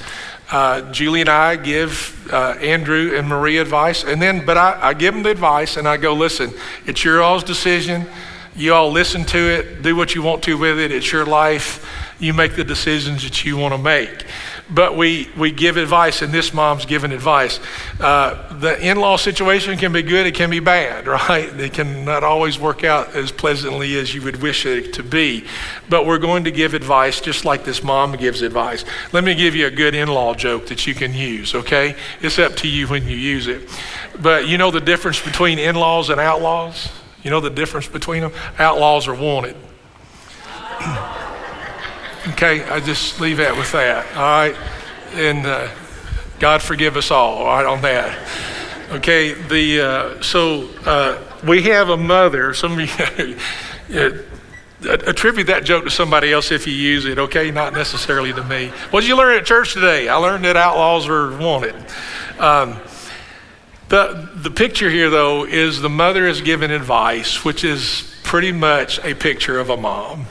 Uh, 0.51 0.91
Julie 0.91 1.21
and 1.21 1.29
I 1.29 1.55
give 1.57 2.27
uh, 2.33 2.55
Andrew 2.59 3.15
and 3.15 3.27
Marie 3.27 3.57
advice, 3.57 4.03
and 4.03 4.19
then, 4.19 4.45
but 4.45 4.57
I, 4.57 4.79
I 4.81 4.93
give 4.95 5.13
them 5.13 5.21
the 5.21 5.29
advice 5.29 5.77
and 5.77 5.87
I 5.87 5.97
go, 5.97 6.13
listen, 6.13 6.51
it's 6.87 7.03
your 7.03 7.21
all's 7.21 7.43
decision. 7.43 8.07
You 8.55 8.73
all 8.73 8.91
listen 8.91 9.25
to 9.25 9.37
it, 9.37 9.83
do 9.83 9.95
what 9.95 10.15
you 10.15 10.23
want 10.23 10.43
to 10.43 10.57
with 10.57 10.79
it. 10.79 10.91
It's 10.91 11.11
your 11.11 11.25
life. 11.25 11.87
You 12.19 12.33
make 12.33 12.55
the 12.55 12.63
decisions 12.63 13.23
that 13.23 13.45
you 13.45 13.57
want 13.57 13.73
to 13.73 13.77
make. 13.77 14.25
But 14.71 14.95
we, 14.95 15.29
we 15.35 15.51
give 15.51 15.77
advice, 15.77 16.21
and 16.21 16.31
this 16.31 16.53
mom's 16.53 16.85
giving 16.85 17.11
advice. 17.11 17.59
Uh, 17.99 18.57
the 18.59 18.79
in 18.79 18.99
law 18.99 19.17
situation 19.17 19.77
can 19.77 19.91
be 19.91 20.03
good, 20.03 20.27
it 20.27 20.35
can 20.35 20.49
be 20.49 20.59
bad, 20.59 21.07
right? 21.29 21.49
It 21.59 21.73
can 21.73 22.05
not 22.05 22.23
always 22.23 22.59
work 22.59 22.83
out 22.83 23.15
as 23.15 23.31
pleasantly 23.31 23.97
as 23.97 24.13
you 24.13 24.21
would 24.21 24.41
wish 24.41 24.65
it 24.65 24.93
to 24.93 25.03
be. 25.03 25.45
But 25.89 26.05
we're 26.05 26.19
going 26.19 26.43
to 26.43 26.51
give 26.51 26.73
advice 26.73 27.19
just 27.19 27.45
like 27.45 27.63
this 27.63 27.83
mom 27.83 28.15
gives 28.15 28.41
advice. 28.41 28.85
Let 29.11 29.23
me 29.23 29.33
give 29.33 29.55
you 29.55 29.65
a 29.65 29.71
good 29.71 29.95
in 29.95 30.07
law 30.07 30.35
joke 30.35 30.67
that 30.67 30.85
you 30.85 30.93
can 30.93 31.13
use, 31.13 31.55
okay? 31.55 31.95
It's 32.21 32.37
up 32.37 32.55
to 32.57 32.67
you 32.67 32.87
when 32.87 33.07
you 33.07 33.17
use 33.17 33.47
it. 33.47 33.69
But 34.21 34.47
you 34.47 34.57
know 34.57 34.69
the 34.69 34.81
difference 34.81 35.21
between 35.21 35.57
in 35.57 35.75
laws 35.75 36.09
and 36.09 36.19
outlaws? 36.19 36.89
You 37.23 37.31
know 37.31 37.41
the 37.41 37.49
difference 37.49 37.87
between 37.87 38.21
them? 38.21 38.33
Outlaws 38.57 39.07
are 39.07 39.15
wanted. 39.15 39.55
Okay, 42.31 42.63
I 42.63 42.79
just 42.79 43.19
leave 43.19 43.37
that 43.37 43.55
with 43.55 43.71
that. 43.71 44.05
All 44.15 44.21
right, 44.21 44.55
and 45.13 45.45
uh, 45.45 45.69
God 46.39 46.61
forgive 46.61 46.97
us 46.97 47.11
all. 47.11 47.37
All 47.37 47.45
right, 47.45 47.65
on 47.65 47.81
that. 47.81 48.17
Okay, 48.91 49.33
the 49.33 49.81
uh, 49.81 50.21
so 50.21 50.69
uh, 50.85 51.21
we 51.45 51.63
have 51.63 51.89
a 51.89 51.97
mother. 51.97 52.53
Some 52.53 52.79
of 52.79 53.39
you. 53.89 54.17
attribute 54.81 55.47
that 55.47 55.65
joke 55.65 55.83
to 55.83 55.89
somebody 55.89 56.31
else 56.31 56.51
if 56.51 56.65
you 56.65 56.73
use 56.73 57.05
it, 57.05 57.19
okay? 57.19 57.51
Not 57.51 57.73
necessarily 57.73 58.31
to 58.33 58.43
me. 58.43 58.71
What 58.91 59.01
did 59.01 59.09
you 59.09 59.17
learn 59.17 59.37
at 59.37 59.45
church 59.45 59.73
today? 59.73 60.07
I 60.07 60.15
learned 60.15 60.45
that 60.45 60.55
outlaws 60.55 61.07
are 61.09 61.35
wanted. 61.37 61.75
Um, 62.39 62.79
the, 63.89 64.29
the 64.35 64.51
picture 64.51 64.89
here, 64.89 65.09
though, 65.09 65.45
is 65.45 65.81
the 65.81 65.89
mother 65.89 66.27
is 66.27 66.41
given 66.41 66.71
advice, 66.71 67.43
which 67.43 67.63
is 67.63 68.15
pretty 68.23 68.51
much 68.51 68.99
a 69.03 69.15
picture 69.15 69.59
of 69.59 69.69
a 69.69 69.77
mom. 69.77 70.27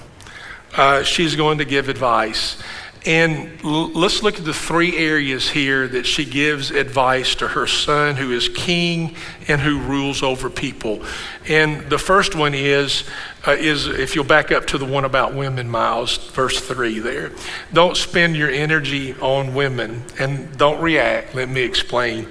Uh, 0.78 1.02
she's 1.02 1.34
going 1.34 1.58
to 1.58 1.64
give 1.64 1.88
advice. 1.88 2.56
And 3.04 3.50
l- 3.64 3.88
let's 3.88 4.22
look 4.22 4.38
at 4.38 4.44
the 4.44 4.54
three 4.54 4.96
areas 4.96 5.50
here 5.50 5.88
that 5.88 6.06
she 6.06 6.24
gives 6.24 6.70
advice 6.70 7.34
to 7.36 7.48
her 7.48 7.66
son, 7.66 8.14
who 8.14 8.30
is 8.30 8.48
king 8.48 9.16
and 9.48 9.60
who 9.60 9.80
rules 9.80 10.22
over 10.22 10.48
people. 10.48 11.02
And 11.48 11.90
the 11.90 11.98
first 11.98 12.36
one 12.36 12.54
is, 12.54 13.02
uh, 13.44 13.56
is 13.58 13.88
if 13.88 14.14
you'll 14.14 14.22
back 14.22 14.52
up 14.52 14.66
to 14.66 14.78
the 14.78 14.84
one 14.84 15.04
about 15.04 15.34
women, 15.34 15.68
Miles, 15.68 16.16
verse 16.30 16.60
3 16.60 17.00
there. 17.00 17.32
Don't 17.72 17.96
spend 17.96 18.36
your 18.36 18.50
energy 18.50 19.14
on 19.14 19.54
women 19.54 20.04
and 20.20 20.56
don't 20.56 20.80
react. 20.80 21.34
Let 21.34 21.48
me 21.48 21.62
explain 21.62 22.28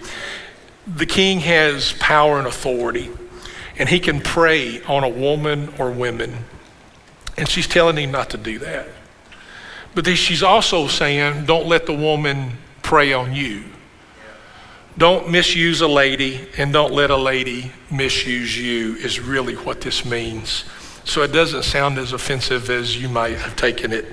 the 0.88 1.06
king 1.06 1.42
has 1.42 1.92
power 2.00 2.38
and 2.38 2.48
authority, 2.48 3.10
and 3.78 3.90
he 3.90 4.00
can 4.00 4.22
prey 4.22 4.82
on 4.84 5.04
a 5.04 5.10
woman 5.10 5.74
or 5.78 5.92
women. 5.92 6.46
And 7.38 7.48
she's 7.48 7.68
telling 7.68 7.98
him 7.98 8.12
not 8.12 8.32
to 8.32 8.38
do 8.38 8.60
that. 8.60 8.88
But 9.94 10.06
then 10.06 10.16
she's 10.16 10.44
also 10.44 10.88
saying, 10.88 11.46
don't 11.46 11.68
let 11.68 11.86
the 11.86 11.94
woman 11.94 12.54
prey 12.82 13.14
on 13.14 13.34
you. 13.34 13.64
Don't 14.98 15.30
misuse 15.30 15.82
a 15.82 15.88
lady, 15.88 16.48
and 16.58 16.74
don't 16.74 16.92
let 16.92 17.12
a 17.12 17.18
lady 17.18 17.72
misuse 17.92 18.58
you, 18.58 18.96
is 18.96 19.20
really 19.20 19.54
what 19.54 19.82
this 19.82 20.04
means. 20.04 20.66
So 21.04 21.22
it 21.22 21.32
doesn't 21.32 21.64
sound 21.64 22.00
as 22.00 22.14
offensive 22.14 22.70
as 22.70 23.00
you 23.00 23.08
might 23.08 23.38
have 23.38 23.56
taken 23.56 23.94
it. 23.94 24.08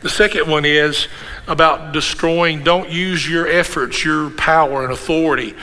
The 0.00 0.08
second 0.08 0.50
one 0.50 0.64
is 0.64 1.08
about 1.46 1.92
destroying, 1.92 2.62
don't 2.64 2.90
use 2.90 3.28
your 3.28 3.46
efforts, 3.46 4.04
your 4.04 4.30
power 4.30 4.82
and 4.82 4.92
authority 4.92 5.54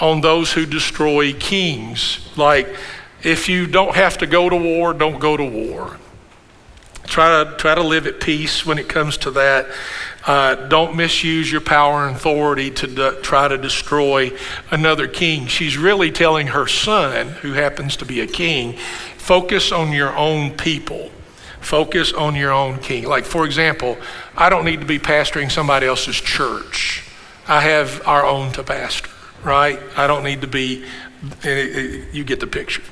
on 0.00 0.20
those 0.20 0.52
who 0.52 0.66
destroy 0.66 1.32
kings. 1.32 2.28
Like, 2.36 2.68
if 3.22 3.48
you 3.48 3.66
don't 3.66 3.94
have 3.94 4.18
to 4.18 4.26
go 4.26 4.48
to 4.48 4.56
war, 4.56 4.92
don't 4.94 5.18
go 5.18 5.36
to 5.36 5.44
war. 5.44 5.96
Try 7.08 7.44
to, 7.44 7.56
try 7.56 7.74
to 7.74 7.82
live 7.82 8.06
at 8.06 8.20
peace 8.20 8.64
when 8.64 8.78
it 8.78 8.88
comes 8.88 9.16
to 9.18 9.30
that. 9.32 9.66
Uh, 10.26 10.54
don't 10.68 10.94
misuse 10.94 11.50
your 11.50 11.60
power 11.60 12.06
and 12.06 12.16
authority 12.16 12.70
to 12.70 13.18
try 13.22 13.48
to 13.48 13.56
destroy 13.56 14.32
another 14.70 15.08
king. 15.08 15.46
She's 15.46 15.78
really 15.78 16.10
telling 16.10 16.48
her 16.48 16.66
son, 16.66 17.28
who 17.28 17.54
happens 17.54 17.96
to 17.96 18.04
be 18.04 18.20
a 18.20 18.26
king, 18.26 18.76
focus 19.16 19.72
on 19.72 19.92
your 19.92 20.14
own 20.16 20.56
people. 20.56 21.10
Focus 21.60 22.12
on 22.12 22.36
your 22.36 22.52
own 22.52 22.78
king. 22.78 23.04
Like, 23.04 23.24
for 23.24 23.44
example, 23.44 23.96
I 24.36 24.48
don't 24.48 24.64
need 24.64 24.80
to 24.80 24.86
be 24.86 24.98
pastoring 24.98 25.50
somebody 25.50 25.86
else's 25.86 26.16
church. 26.16 27.04
I 27.48 27.62
have 27.62 28.06
our 28.06 28.24
own 28.24 28.52
to 28.52 28.62
pastor 28.62 29.10
right? 29.42 29.80
I 29.96 30.06
don't 30.06 30.24
need 30.24 30.40
to 30.42 30.46
be, 30.46 30.84
you 31.44 32.24
get 32.24 32.40
the 32.40 32.46
picture. 32.46 32.82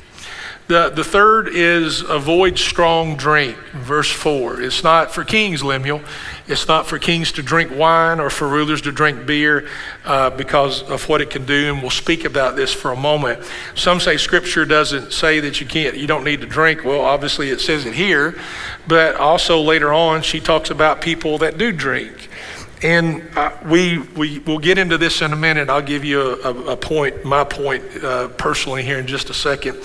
The, 0.68 0.90
the 0.90 1.04
third 1.04 1.48
is 1.48 2.00
avoid 2.00 2.58
strong 2.58 3.14
drink, 3.14 3.56
verse 3.72 4.10
4. 4.10 4.60
It's 4.60 4.82
not 4.82 5.12
for 5.12 5.22
kings, 5.22 5.62
Lemuel. 5.62 6.00
It's 6.48 6.66
not 6.66 6.88
for 6.88 6.98
kings 6.98 7.30
to 7.32 7.42
drink 7.42 7.70
wine 7.72 8.18
or 8.18 8.30
for 8.30 8.48
rulers 8.48 8.82
to 8.82 8.90
drink 8.90 9.26
beer 9.26 9.68
uh, 10.04 10.30
because 10.30 10.82
of 10.82 11.08
what 11.08 11.20
it 11.20 11.30
can 11.30 11.46
do, 11.46 11.72
and 11.72 11.82
we'll 11.82 11.90
speak 11.90 12.24
about 12.24 12.56
this 12.56 12.72
for 12.72 12.90
a 12.90 12.96
moment. 12.96 13.48
Some 13.76 14.00
say 14.00 14.16
Scripture 14.16 14.64
doesn't 14.64 15.12
say 15.12 15.38
that 15.38 15.60
you 15.60 15.68
can't, 15.68 15.96
you 15.96 16.08
don't 16.08 16.24
need 16.24 16.40
to 16.40 16.48
drink. 16.48 16.84
Well, 16.84 17.00
obviously 17.00 17.50
it 17.50 17.60
says 17.60 17.86
it 17.86 17.94
here, 17.94 18.36
but 18.88 19.14
also 19.14 19.60
later 19.60 19.92
on 19.92 20.22
she 20.22 20.40
talks 20.40 20.70
about 20.70 21.00
people 21.00 21.38
that 21.38 21.58
do 21.58 21.70
drink. 21.70 22.28
And 22.82 23.22
uh, 23.36 23.52
we, 23.64 23.98
we 23.98 24.40
will 24.40 24.58
get 24.58 24.76
into 24.76 24.98
this 24.98 25.22
in 25.22 25.32
a 25.32 25.36
minute. 25.36 25.70
I'll 25.70 25.80
give 25.80 26.04
you 26.04 26.20
a, 26.20 26.52
a, 26.52 26.72
a 26.72 26.76
point, 26.76 27.24
my 27.24 27.42
point 27.42 27.82
uh, 28.04 28.28
personally 28.28 28.82
here 28.82 28.98
in 28.98 29.06
just 29.06 29.30
a 29.30 29.34
second. 29.34 29.78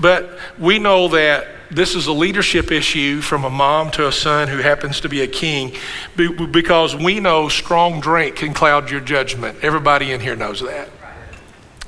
But 0.00 0.38
we 0.58 0.78
know 0.78 1.08
that 1.08 1.46
this 1.70 1.94
is 1.94 2.06
a 2.06 2.12
leadership 2.12 2.72
issue 2.72 3.20
from 3.20 3.44
a 3.44 3.50
mom 3.50 3.90
to 3.92 4.08
a 4.08 4.12
son 4.12 4.48
who 4.48 4.58
happens 4.58 5.00
to 5.00 5.08
be 5.08 5.20
a 5.20 5.26
king 5.26 5.74
because 6.16 6.96
we 6.96 7.20
know 7.20 7.48
strong 7.48 8.00
drink 8.00 8.36
can 8.36 8.54
cloud 8.54 8.90
your 8.90 9.00
judgment. 9.00 9.58
Everybody 9.62 10.10
in 10.12 10.20
here 10.20 10.34
knows 10.34 10.60
that. 10.60 10.88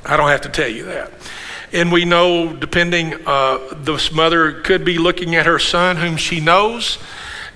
I 0.05 0.17
don't 0.17 0.29
have 0.29 0.43
to 0.43 0.49
tell 0.49 0.69
you 0.69 0.85
that. 0.85 1.11
And 1.73 1.91
we 1.91 2.05
know, 2.05 2.55
depending, 2.55 3.15
uh, 3.27 3.59
this 3.77 4.13
mother 4.13 4.61
could 4.61 4.85
be 4.85 4.99
looking 4.99 5.35
at 5.35 5.47
her 5.47 5.59
son, 5.59 5.97
whom 5.97 6.17
she 6.17 6.39
knows, 6.39 6.99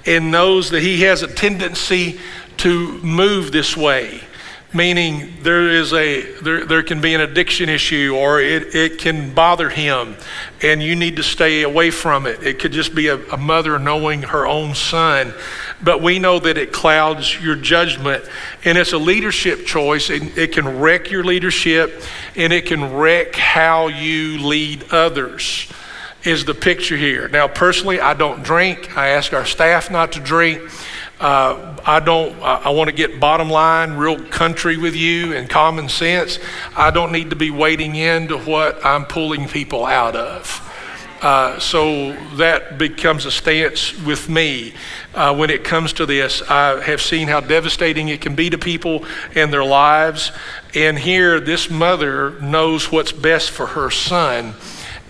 and 0.06 0.30
knows 0.30 0.70
that 0.70 0.82
he 0.82 1.02
has 1.02 1.22
a 1.22 1.28
tendency 1.28 2.18
to 2.58 2.92
move 3.02 3.52
this 3.52 3.76
way 3.76 4.22
meaning 4.72 5.32
there 5.42 5.68
is 5.68 5.92
a 5.92 6.22
there, 6.40 6.64
there 6.66 6.82
can 6.82 7.00
be 7.00 7.14
an 7.14 7.20
addiction 7.20 7.68
issue 7.68 8.14
or 8.16 8.40
it, 8.40 8.74
it 8.74 8.98
can 8.98 9.32
bother 9.32 9.68
him 9.68 10.16
and 10.62 10.82
you 10.82 10.96
need 10.96 11.16
to 11.16 11.22
stay 11.22 11.62
away 11.62 11.90
from 11.90 12.26
it. 12.26 12.42
It 12.42 12.58
could 12.58 12.72
just 12.72 12.94
be 12.94 13.08
a, 13.08 13.16
a 13.28 13.36
mother 13.36 13.78
knowing 13.78 14.22
her 14.22 14.46
own 14.46 14.74
son. 14.74 15.32
But 15.82 16.02
we 16.02 16.18
know 16.18 16.38
that 16.38 16.58
it 16.58 16.72
clouds 16.72 17.40
your 17.40 17.56
judgment 17.56 18.24
and 18.64 18.76
it's 18.76 18.92
a 18.92 18.98
leadership 18.98 19.66
choice 19.66 20.10
and 20.10 20.36
it 20.36 20.52
can 20.52 20.80
wreck 20.80 21.10
your 21.10 21.24
leadership 21.24 22.02
and 22.34 22.52
it 22.52 22.66
can 22.66 22.94
wreck 22.94 23.36
how 23.36 23.88
you 23.88 24.38
lead 24.38 24.84
others 24.90 25.70
is 26.24 26.44
the 26.44 26.54
picture 26.54 26.96
here. 26.96 27.28
Now 27.28 27.46
personally 27.46 28.00
i 28.00 28.14
don't 28.14 28.42
drink. 28.42 28.96
I 28.96 29.08
ask 29.08 29.32
our 29.32 29.46
staff 29.46 29.90
not 29.90 30.12
to 30.12 30.20
drink 30.20 30.62
uh, 31.18 31.76
I 31.84 32.00
don't, 32.00 32.34
I, 32.42 32.62
I 32.64 32.70
want 32.70 32.90
to 32.90 32.94
get 32.94 33.18
bottom 33.18 33.48
line, 33.48 33.92
real 33.92 34.22
country 34.24 34.76
with 34.76 34.94
you 34.94 35.34
and 35.34 35.48
common 35.48 35.88
sense. 35.88 36.38
I 36.76 36.90
don't 36.90 37.12
need 37.12 37.30
to 37.30 37.36
be 37.36 37.50
wading 37.50 37.96
into 37.96 38.38
what 38.38 38.84
I'm 38.84 39.04
pulling 39.06 39.48
people 39.48 39.86
out 39.86 40.14
of. 40.14 40.62
Uh, 41.22 41.58
so 41.58 42.12
that 42.36 42.76
becomes 42.76 43.24
a 43.24 43.30
stance 43.30 43.98
with 44.04 44.28
me 44.28 44.74
uh, 45.14 45.34
when 45.34 45.48
it 45.48 45.64
comes 45.64 45.94
to 45.94 46.04
this. 46.04 46.42
I 46.42 46.82
have 46.82 47.00
seen 47.00 47.28
how 47.28 47.40
devastating 47.40 48.08
it 48.08 48.20
can 48.20 48.34
be 48.34 48.50
to 48.50 48.58
people 48.58 49.06
and 49.34 49.50
their 49.50 49.64
lives. 49.64 50.30
And 50.74 50.98
here, 50.98 51.40
this 51.40 51.70
mother 51.70 52.38
knows 52.40 52.92
what's 52.92 53.12
best 53.12 53.50
for 53.50 53.68
her 53.68 53.90
son. 53.90 54.52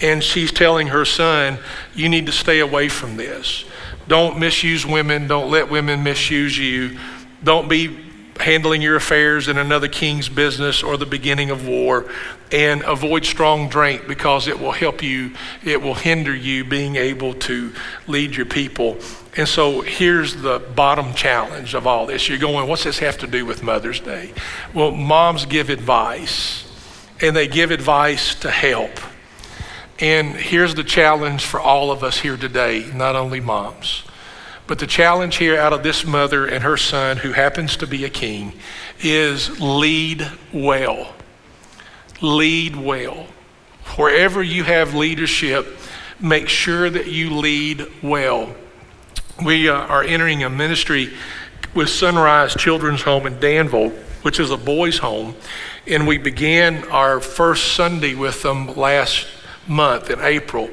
And 0.00 0.22
she's 0.22 0.52
telling 0.52 0.88
her 0.88 1.04
son, 1.04 1.58
You 1.94 2.08
need 2.08 2.26
to 2.26 2.32
stay 2.32 2.60
away 2.60 2.88
from 2.88 3.16
this. 3.16 3.64
Don't 4.08 4.38
misuse 4.38 4.86
women. 4.86 5.26
Don't 5.26 5.50
let 5.50 5.70
women 5.70 6.02
misuse 6.02 6.56
you. 6.56 6.98
Don't 7.42 7.68
be 7.68 8.04
handling 8.38 8.82
your 8.82 8.96
affairs 8.96 9.48
in 9.48 9.56
another 9.56 9.88
king's 9.88 10.28
business 10.28 10.82
or 10.82 10.96
the 10.96 11.06
beginning 11.06 11.50
of 11.50 11.66
war. 11.66 12.06
And 12.52 12.82
avoid 12.82 13.24
strong 13.24 13.68
drink 13.68 14.06
because 14.06 14.46
it 14.46 14.60
will 14.60 14.72
help 14.72 15.02
you, 15.02 15.32
it 15.64 15.82
will 15.82 15.94
hinder 15.94 16.34
you 16.34 16.64
being 16.64 16.96
able 16.96 17.34
to 17.34 17.72
lead 18.06 18.36
your 18.36 18.46
people. 18.46 18.98
And 19.36 19.48
so 19.48 19.80
here's 19.80 20.36
the 20.36 20.60
bottom 20.60 21.12
challenge 21.12 21.74
of 21.74 21.86
all 21.86 22.06
this. 22.06 22.28
You're 22.28 22.38
going, 22.38 22.68
what's 22.68 22.84
this 22.84 22.98
have 23.00 23.18
to 23.18 23.26
do 23.26 23.44
with 23.44 23.62
Mother's 23.62 24.00
Day? 24.00 24.32
Well, 24.72 24.92
moms 24.92 25.44
give 25.44 25.68
advice, 25.68 26.64
and 27.20 27.36
they 27.36 27.48
give 27.48 27.70
advice 27.70 28.34
to 28.36 28.50
help. 28.50 28.92
And 29.98 30.34
here's 30.34 30.74
the 30.74 30.84
challenge 30.84 31.44
for 31.44 31.58
all 31.58 31.90
of 31.90 32.04
us 32.04 32.18
here 32.18 32.36
today, 32.36 32.90
not 32.92 33.16
only 33.16 33.40
moms. 33.40 34.04
But 34.66 34.78
the 34.78 34.86
challenge 34.86 35.36
here 35.36 35.58
out 35.58 35.72
of 35.72 35.82
this 35.82 36.04
mother 36.04 36.46
and 36.46 36.64
her 36.64 36.76
son, 36.76 37.18
who 37.18 37.32
happens 37.32 37.76
to 37.78 37.86
be 37.86 38.04
a 38.04 38.10
king, 38.10 38.52
is 39.00 39.60
lead 39.60 40.28
well. 40.52 41.14
Lead 42.20 42.76
well. 42.76 43.26
Wherever 43.96 44.42
you 44.42 44.64
have 44.64 44.94
leadership, 44.94 45.66
make 46.20 46.48
sure 46.48 46.90
that 46.90 47.06
you 47.06 47.30
lead 47.30 47.86
well. 48.02 48.54
we 49.44 49.68
uh, 49.68 49.74
are 49.74 50.02
entering 50.02 50.42
a 50.42 50.50
ministry 50.50 51.12
with 51.74 51.88
Sunrise 51.88 52.54
Children's 52.54 53.02
Home 53.02 53.26
in 53.26 53.38
Danville, 53.38 53.90
which 54.22 54.40
is 54.40 54.50
a 54.50 54.56
boys' 54.56 54.98
home. 54.98 55.36
And 55.86 56.06
we 56.06 56.18
began 56.18 56.84
our 56.88 57.20
first 57.20 57.74
Sunday 57.74 58.14
with 58.14 58.42
them 58.42 58.74
last 58.74 59.26
month 59.68 60.10
in 60.10 60.20
April. 60.20 60.70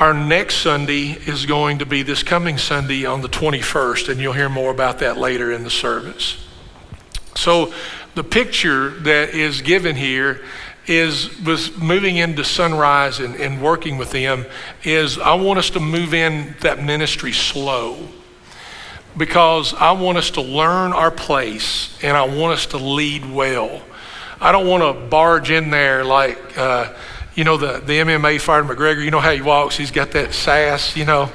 Our 0.00 0.14
next 0.14 0.56
Sunday 0.56 1.12
is 1.12 1.46
going 1.46 1.78
to 1.78 1.86
be 1.86 2.02
this 2.02 2.22
coming 2.22 2.58
Sunday 2.58 3.04
on 3.04 3.20
the 3.20 3.28
21st, 3.28 4.08
and 4.08 4.20
you'll 4.20 4.32
hear 4.32 4.48
more 4.48 4.70
about 4.70 4.98
that 5.00 5.16
later 5.16 5.52
in 5.52 5.64
the 5.64 5.70
service. 5.70 6.44
So, 7.34 7.72
the 8.14 8.24
picture 8.24 8.90
that 8.90 9.30
is 9.30 9.62
given 9.62 9.96
here 9.96 10.42
is 10.86 11.38
was 11.40 11.76
moving 11.78 12.16
into 12.16 12.44
sunrise 12.44 13.20
and, 13.20 13.36
and 13.36 13.62
working 13.62 13.98
with 13.98 14.10
them 14.10 14.44
is 14.82 15.16
i 15.18 15.32
want 15.32 15.58
us 15.58 15.70
to 15.70 15.78
move 15.78 16.12
in 16.12 16.56
that 16.60 16.82
ministry 16.82 17.32
slow 17.32 18.08
because 19.16 19.74
i 19.74 19.92
want 19.92 20.18
us 20.18 20.32
to 20.32 20.40
learn 20.42 20.92
our 20.92 21.10
place 21.10 21.96
and 22.02 22.16
i 22.16 22.24
want 22.24 22.52
us 22.52 22.66
to 22.66 22.78
lead 22.78 23.24
well 23.30 23.80
i 24.40 24.50
don't 24.50 24.66
want 24.66 24.82
to 24.82 25.08
barge 25.08 25.52
in 25.52 25.70
there 25.70 26.04
like 26.04 26.58
uh, 26.58 26.92
you 27.34 27.44
know 27.44 27.56
the, 27.56 27.80
the 27.80 27.98
mma 28.00 28.40
fighter 28.40 28.64
mcgregor 28.64 29.04
you 29.04 29.10
know 29.10 29.20
how 29.20 29.32
he 29.32 29.40
walks 29.40 29.76
he's 29.76 29.90
got 29.90 30.10
that 30.12 30.34
sass 30.34 30.96
you 30.96 31.04
know 31.04 31.30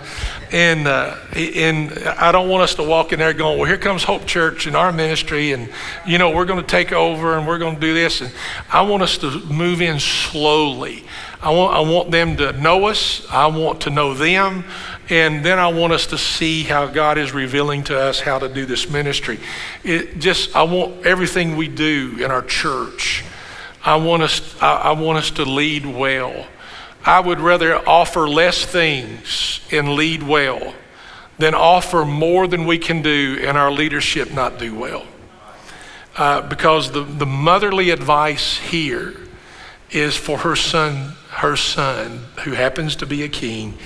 and 0.51 0.87
uh, 0.87 1.15
and 1.35 1.91
I 2.07 2.31
don't 2.31 2.47
want 2.47 2.63
us 2.63 2.75
to 2.75 2.83
walk 2.83 3.11
in 3.11 3.19
there 3.19 3.33
going, 3.33 3.57
well, 3.57 3.67
here 3.67 3.77
comes 3.77 4.03
Hope 4.03 4.25
Church 4.25 4.65
and 4.65 4.75
our 4.75 4.91
ministry, 4.91 5.51
and 5.51 5.69
you 6.05 6.17
know 6.17 6.29
we're 6.29 6.45
going 6.45 6.61
to 6.61 6.67
take 6.67 6.91
over 6.93 7.37
and 7.37 7.45
we're 7.45 7.57
going 7.57 7.75
to 7.75 7.81
do 7.81 7.93
this. 7.93 8.21
And 8.21 8.31
I 8.71 8.81
want 8.81 9.03
us 9.03 9.17
to 9.19 9.39
move 9.45 9.81
in 9.81 9.99
slowly. 9.99 11.03
I 11.41 11.51
want 11.51 11.75
I 11.75 11.79
want 11.81 12.11
them 12.11 12.37
to 12.37 12.53
know 12.53 12.85
us. 12.85 13.27
I 13.29 13.47
want 13.47 13.81
to 13.81 13.89
know 13.89 14.13
them, 14.13 14.63
and 15.09 15.43
then 15.43 15.59
I 15.59 15.67
want 15.67 15.91
us 15.91 16.07
to 16.07 16.17
see 16.17 16.63
how 16.63 16.87
God 16.87 17.17
is 17.17 17.33
revealing 17.33 17.83
to 17.85 17.99
us 17.99 18.21
how 18.21 18.39
to 18.39 18.47
do 18.47 18.65
this 18.65 18.89
ministry. 18.89 19.39
It 19.83 20.19
just 20.19 20.55
I 20.55 20.63
want 20.63 21.05
everything 21.05 21.57
we 21.57 21.67
do 21.67 22.15
in 22.19 22.31
our 22.31 22.41
church. 22.41 23.25
I 23.87 23.95
want 23.95 24.21
us 24.21 24.61
I, 24.61 24.91
want 24.91 25.17
us 25.17 25.31
to 25.31 25.45
lead 25.45 25.85
well. 25.85 26.45
I 27.05 27.21
would 27.21 27.39
rather 27.39 27.77
offer 27.87 28.27
less 28.27 28.65
things 28.65 29.61
and 29.71 29.95
lead 29.95 30.23
well 30.23 30.73
than 31.37 31.55
offer 31.55 32.03
more 32.03 32.47
than 32.47 32.65
we 32.65 32.79
can 32.79 33.01
do 33.01 33.41
and 33.41 33.57
our 33.57 33.71
leadership 33.71 34.33
not 34.33 34.59
do 34.59 34.77
well. 34.77 35.05
Uh, 36.17 36.41
because 36.41 36.91
the, 36.91 37.01
the 37.01 37.25
motherly 37.25 37.89
advice 37.89 38.57
here 38.57 39.15
is 39.89 40.17
for 40.17 40.39
her 40.39 40.57
son, 40.57 41.13
her 41.29 41.55
son, 41.55 42.25
who 42.43 42.51
happens 42.51 42.93
to 42.97 43.05
be 43.05 43.23
a 43.23 43.29
king, 43.29 43.77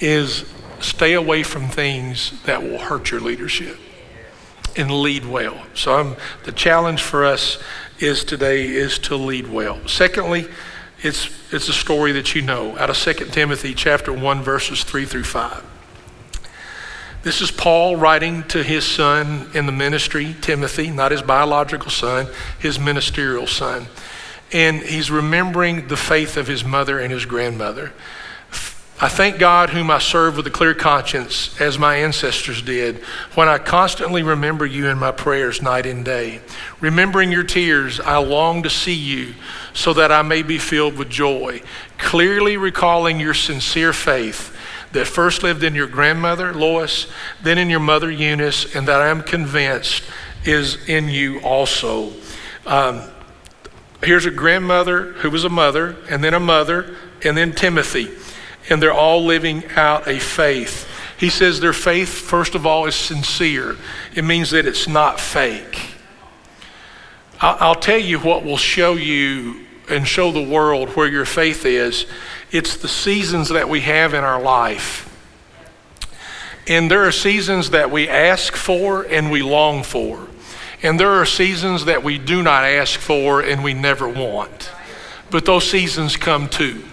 is 0.00 0.50
stay 0.80 1.12
away 1.12 1.42
from 1.42 1.68
things 1.68 2.42
that 2.44 2.62
will 2.62 2.78
hurt 2.78 3.10
your 3.10 3.20
leadership 3.20 3.76
and 4.76 4.90
lead 4.90 5.26
well. 5.26 5.60
So 5.74 5.94
I'm, 5.94 6.16
the 6.44 6.52
challenge 6.52 7.02
for 7.02 7.26
us 7.26 7.62
is 8.02 8.24
today 8.24 8.66
is 8.66 8.98
to 8.98 9.16
lead 9.16 9.46
well. 9.46 9.86
Secondly, 9.86 10.48
it's, 11.02 11.30
it's 11.52 11.68
a 11.68 11.72
story 11.72 12.12
that 12.12 12.34
you 12.34 12.42
know 12.42 12.76
out 12.78 12.90
of 12.90 12.96
2 12.96 13.12
Timothy 13.26 13.74
chapter 13.74 14.12
1, 14.12 14.42
verses 14.42 14.84
3 14.84 15.04
through 15.04 15.24
5. 15.24 15.64
This 17.22 17.40
is 17.40 17.52
Paul 17.52 17.96
writing 17.96 18.42
to 18.48 18.62
his 18.64 18.84
son 18.84 19.48
in 19.54 19.66
the 19.66 19.72
ministry, 19.72 20.34
Timothy, 20.40 20.90
not 20.90 21.12
his 21.12 21.22
biological 21.22 21.90
son, 21.90 22.26
his 22.58 22.80
ministerial 22.80 23.46
son. 23.46 23.86
And 24.52 24.80
he's 24.80 25.10
remembering 25.10 25.86
the 25.86 25.96
faith 25.96 26.36
of 26.36 26.48
his 26.48 26.64
mother 26.64 26.98
and 26.98 27.12
his 27.12 27.24
grandmother. 27.24 27.92
I 29.02 29.08
thank 29.08 29.40
God, 29.40 29.70
whom 29.70 29.90
I 29.90 29.98
serve 29.98 30.36
with 30.36 30.46
a 30.46 30.50
clear 30.50 30.74
conscience, 30.74 31.60
as 31.60 31.76
my 31.76 31.96
ancestors 31.96 32.62
did, 32.62 32.98
when 33.34 33.48
I 33.48 33.58
constantly 33.58 34.22
remember 34.22 34.64
you 34.64 34.86
in 34.86 34.96
my 34.96 35.10
prayers 35.10 35.60
night 35.60 35.86
and 35.86 36.04
day. 36.04 36.40
Remembering 36.80 37.32
your 37.32 37.42
tears, 37.42 37.98
I 37.98 38.18
long 38.18 38.62
to 38.62 38.70
see 38.70 38.94
you 38.94 39.34
so 39.74 39.92
that 39.94 40.12
I 40.12 40.22
may 40.22 40.42
be 40.42 40.56
filled 40.56 40.96
with 40.96 41.10
joy, 41.10 41.62
clearly 41.98 42.56
recalling 42.56 43.18
your 43.18 43.34
sincere 43.34 43.92
faith 43.92 44.56
that 44.92 45.08
first 45.08 45.42
lived 45.42 45.64
in 45.64 45.74
your 45.74 45.88
grandmother, 45.88 46.54
Lois, 46.54 47.08
then 47.42 47.58
in 47.58 47.68
your 47.68 47.80
mother, 47.80 48.08
Eunice, 48.08 48.72
and 48.76 48.86
that 48.86 49.00
I 49.00 49.08
am 49.08 49.24
convinced 49.24 50.04
is 50.44 50.88
in 50.88 51.08
you 51.08 51.40
also. 51.40 52.12
Um, 52.66 53.02
here's 54.04 54.26
a 54.26 54.30
grandmother 54.30 55.14
who 55.14 55.30
was 55.30 55.42
a 55.42 55.48
mother, 55.48 55.96
and 56.08 56.22
then 56.22 56.34
a 56.34 56.40
mother, 56.40 56.94
and 57.24 57.36
then 57.36 57.50
Timothy 57.50 58.08
and 58.68 58.82
they're 58.82 58.92
all 58.92 59.24
living 59.24 59.64
out 59.76 60.06
a 60.08 60.18
faith. 60.18 60.88
He 61.18 61.30
says 61.30 61.60
their 61.60 61.72
faith, 61.72 62.08
first 62.08 62.54
of 62.54 62.66
all, 62.66 62.86
is 62.86 62.94
sincere. 62.94 63.76
It 64.14 64.24
means 64.24 64.50
that 64.50 64.66
it's 64.66 64.88
not 64.88 65.20
fake. 65.20 65.80
I'll 67.40 67.74
tell 67.74 67.98
you 67.98 68.18
what 68.20 68.44
will 68.44 68.56
show 68.56 68.94
you 68.94 69.66
and 69.88 70.06
show 70.06 70.30
the 70.30 70.42
world 70.42 70.90
where 70.90 71.08
your 71.08 71.24
faith 71.24 71.66
is. 71.66 72.06
It's 72.52 72.76
the 72.76 72.88
seasons 72.88 73.48
that 73.48 73.68
we 73.68 73.80
have 73.80 74.14
in 74.14 74.22
our 74.22 74.40
life. 74.40 75.08
And 76.68 76.90
there 76.90 77.04
are 77.04 77.12
seasons 77.12 77.70
that 77.70 77.90
we 77.90 78.08
ask 78.08 78.54
for 78.54 79.02
and 79.02 79.30
we 79.30 79.42
long 79.42 79.82
for. 79.82 80.28
And 80.82 80.98
there 80.98 81.10
are 81.10 81.26
seasons 81.26 81.84
that 81.86 82.04
we 82.04 82.18
do 82.18 82.42
not 82.42 82.64
ask 82.64 82.98
for 82.98 83.40
and 83.40 83.64
we 83.64 83.74
never 83.74 84.08
want. 84.08 84.70
But 85.30 85.44
those 85.44 85.68
seasons 85.68 86.16
come 86.16 86.48
too. 86.48 86.84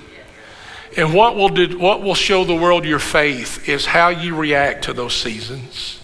And 0.98 1.14
what 1.14 1.36
will, 1.36 1.50
what 1.78 2.02
will 2.02 2.16
show 2.16 2.44
the 2.44 2.56
world 2.56 2.86
your 2.86 3.00
faith 3.00 3.70
is 3.70 3.86
how 3.86 4.10
you 4.10 4.36
react 4.36 4.86
to 4.86 4.94
those 4.94 5.14
seasons. 5.14 6.00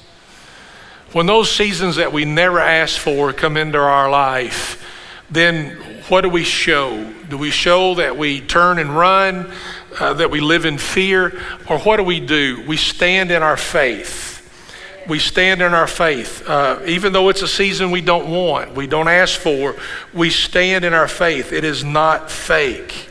When 1.11 1.25
those 1.25 1.49
seasons 1.49 1.95
that 1.95 2.11
we 2.11 2.25
never 2.25 2.59
asked 2.59 2.99
for 2.99 3.31
come 3.33 3.57
into 3.57 3.79
our 3.79 4.09
life, 4.09 4.83
then 5.29 5.71
what 6.07 6.21
do 6.21 6.29
we 6.29 6.43
show? 6.43 7.11
Do 7.29 7.37
we 7.37 7.51
show 7.51 7.95
that 7.95 8.17
we 8.17 8.41
turn 8.41 8.79
and 8.79 8.95
run, 8.95 9.51
uh, 9.99 10.13
that 10.13 10.29
we 10.29 10.39
live 10.39 10.65
in 10.65 10.77
fear, 10.77 11.41
or 11.67 11.79
what 11.79 11.97
do 11.97 12.03
we 12.03 12.19
do? 12.19 12.63
We 12.67 12.77
stand 12.77 13.31
in 13.31 13.41
our 13.41 13.57
faith. 13.57 14.33
We 15.07 15.19
stand 15.19 15.61
in 15.61 15.73
our 15.73 15.87
faith. 15.87 16.47
Uh, 16.47 16.81
even 16.85 17.13
though 17.13 17.29
it's 17.29 17.41
a 17.41 17.47
season 17.47 17.91
we 17.91 18.01
don't 18.01 18.29
want, 18.29 18.73
we 18.73 18.85
don't 18.85 19.07
ask 19.07 19.39
for, 19.39 19.75
we 20.13 20.29
stand 20.29 20.83
in 20.83 20.93
our 20.93 21.07
faith. 21.07 21.51
It 21.51 21.63
is 21.63 21.83
not 21.83 22.29
fake. 22.29 23.09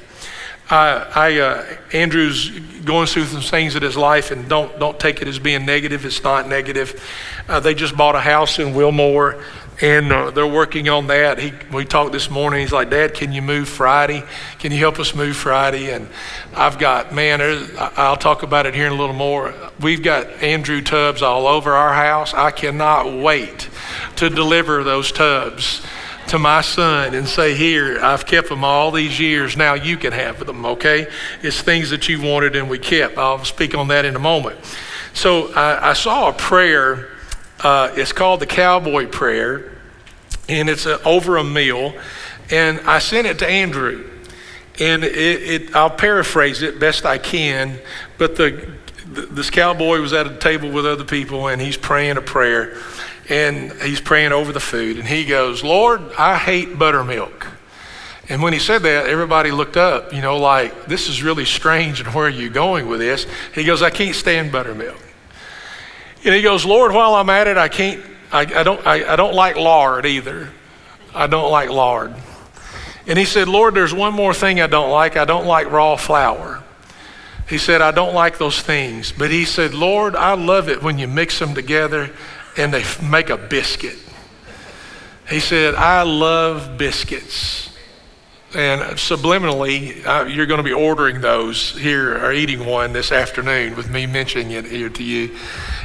I, 0.70 1.10
I 1.14 1.40
uh, 1.40 1.76
Andrew's 1.92 2.50
going 2.84 3.06
through 3.06 3.24
some 3.24 3.42
things 3.42 3.76
in 3.76 3.82
his 3.82 3.96
life, 3.96 4.30
and 4.30 4.48
don't 4.48 4.78
don't 4.78 4.98
take 4.98 5.20
it 5.20 5.28
as 5.28 5.38
being 5.38 5.66
negative. 5.66 6.04
It's 6.06 6.22
not 6.22 6.48
negative. 6.48 7.02
Uh, 7.48 7.60
they 7.60 7.74
just 7.74 7.96
bought 7.96 8.14
a 8.14 8.20
house 8.20 8.58
in 8.58 8.74
Wilmore, 8.74 9.42
and 9.82 10.10
uh, 10.10 10.30
they're 10.30 10.46
working 10.46 10.88
on 10.88 11.08
that. 11.08 11.38
He, 11.38 11.52
we 11.70 11.84
talked 11.84 12.12
this 12.12 12.30
morning. 12.30 12.60
He's 12.60 12.72
like, 12.72 12.88
Dad, 12.88 13.12
can 13.12 13.32
you 13.32 13.42
move 13.42 13.68
Friday? 13.68 14.24
Can 14.58 14.72
you 14.72 14.78
help 14.78 14.98
us 14.98 15.14
move 15.14 15.36
Friday? 15.36 15.90
And 15.90 16.08
I've 16.54 16.78
got, 16.78 17.14
man, 17.14 17.42
I'll 17.78 18.16
talk 18.16 18.42
about 18.42 18.64
it 18.64 18.74
here 18.74 18.86
in 18.86 18.92
a 18.92 18.96
little 18.96 19.14
more. 19.14 19.54
We've 19.80 20.02
got 20.02 20.26
Andrew 20.42 20.80
tubs 20.80 21.20
all 21.20 21.46
over 21.46 21.72
our 21.72 21.92
house. 21.92 22.32
I 22.32 22.50
cannot 22.50 23.12
wait 23.12 23.68
to 24.16 24.30
deliver 24.30 24.82
those 24.82 25.12
tubs 25.12 25.84
to 26.28 26.38
my 26.38 26.60
son 26.60 27.14
and 27.14 27.26
say, 27.26 27.54
Here, 27.54 27.98
I've 28.00 28.26
kept 28.26 28.48
them 28.48 28.64
all 28.64 28.90
these 28.90 29.18
years. 29.18 29.56
Now 29.56 29.74
you 29.74 29.96
can 29.96 30.12
have 30.12 30.44
them, 30.44 30.64
okay? 30.64 31.08
It's 31.42 31.60
things 31.60 31.90
that 31.90 32.08
you 32.08 32.20
wanted 32.20 32.56
and 32.56 32.68
we 32.68 32.78
kept. 32.78 33.18
I'll 33.18 33.44
speak 33.44 33.74
on 33.74 33.88
that 33.88 34.04
in 34.04 34.16
a 34.16 34.20
moment. 34.20 34.58
So 35.12 35.52
I, 35.54 35.90
I 35.90 35.92
saw 35.92 36.28
a 36.28 36.32
prayer. 36.32 37.08
Uh, 37.60 37.92
it's 37.94 38.12
called 38.12 38.40
the 38.40 38.46
Cowboy 38.46 39.06
Prayer, 39.06 39.72
and 40.48 40.68
it's 40.68 40.86
a, 40.86 41.02
over 41.04 41.36
a 41.36 41.44
meal. 41.44 41.94
And 42.50 42.80
I 42.80 42.98
sent 42.98 43.26
it 43.26 43.38
to 43.40 43.48
Andrew. 43.48 44.10
And 44.80 45.04
it, 45.04 45.16
it, 45.16 45.76
I'll 45.76 45.88
paraphrase 45.88 46.60
it 46.62 46.80
best 46.80 47.06
I 47.06 47.16
can, 47.16 47.78
but 48.18 48.34
the, 48.34 48.74
this 49.06 49.50
cowboy 49.50 50.00
was 50.00 50.12
at 50.12 50.26
a 50.26 50.36
table 50.36 50.70
with 50.70 50.84
other 50.84 51.04
people 51.04 51.46
and 51.48 51.60
he's 51.60 51.76
praying 51.76 52.16
a 52.16 52.22
prayer 52.22 52.76
and 53.28 53.72
he's 53.82 54.00
praying 54.00 54.32
over 54.32 54.52
the 54.52 54.60
food, 54.60 54.98
and 54.98 55.06
he 55.06 55.24
goes, 55.24 55.64
Lord, 55.64 56.02
I 56.18 56.36
hate 56.36 56.78
buttermilk. 56.78 57.46
And 58.28 58.42
when 58.42 58.52
he 58.52 58.58
said 58.58 58.82
that, 58.82 59.06
everybody 59.06 59.50
looked 59.50 59.76
up, 59.76 60.12
you 60.12 60.22
know, 60.22 60.38
like, 60.38 60.86
this 60.86 61.08
is 61.08 61.22
really 61.22 61.44
strange, 61.44 62.00
and 62.00 62.14
where 62.14 62.26
are 62.26 62.30
you 62.30 62.48
going 62.48 62.88
with 62.88 63.00
this? 63.00 63.26
He 63.54 63.64
goes, 63.64 63.82
I 63.82 63.90
can't 63.90 64.14
stand 64.14 64.50
buttermilk. 64.50 65.00
And 66.24 66.34
he 66.34 66.40
goes, 66.40 66.64
Lord, 66.64 66.92
while 66.92 67.14
I'm 67.14 67.28
at 67.28 67.48
it, 67.48 67.58
I 67.58 67.68
can't, 67.68 68.02
I, 68.32 68.40
I 68.40 68.62
don't, 68.62 68.86
I, 68.86 69.12
I 69.12 69.16
don't 69.16 69.34
like 69.34 69.56
lard 69.56 70.06
either. 70.06 70.50
I 71.14 71.26
don't 71.26 71.50
like 71.50 71.68
lard. 71.68 72.14
And 73.06 73.18
he 73.18 73.26
said, 73.26 73.46
Lord, 73.46 73.74
there's 73.74 73.92
one 73.92 74.14
more 74.14 74.32
thing 74.32 74.60
I 74.60 74.66
don't 74.66 74.90
like. 74.90 75.16
I 75.18 75.26
don't 75.26 75.46
like 75.46 75.70
raw 75.70 75.96
flour. 75.96 76.62
He 77.46 77.58
said, 77.58 77.82
I 77.82 77.90
don't 77.90 78.14
like 78.14 78.38
those 78.38 78.60
things. 78.60 79.12
But 79.12 79.30
he 79.30 79.44
said, 79.44 79.74
Lord, 79.74 80.16
I 80.16 80.32
love 80.32 80.70
it 80.70 80.82
when 80.82 80.98
you 80.98 81.06
mix 81.06 81.38
them 81.38 81.54
together 81.54 82.10
and 82.56 82.72
they 82.72 82.84
make 83.02 83.30
a 83.30 83.36
biscuit. 83.36 83.98
He 85.28 85.40
said, 85.40 85.74
I 85.74 86.02
love 86.02 86.76
biscuits. 86.76 87.70
And 88.54 88.82
subliminally, 88.98 90.06
uh, 90.06 90.26
you're 90.26 90.46
going 90.46 90.58
to 90.58 90.64
be 90.64 90.72
ordering 90.72 91.20
those 91.20 91.76
here 91.76 92.16
or 92.16 92.32
eating 92.32 92.64
one 92.64 92.92
this 92.92 93.10
afternoon 93.10 93.74
with 93.74 93.90
me 93.90 94.06
mentioning 94.06 94.52
it 94.52 94.66
here 94.66 94.88
to 94.90 95.02
you. 95.02 95.34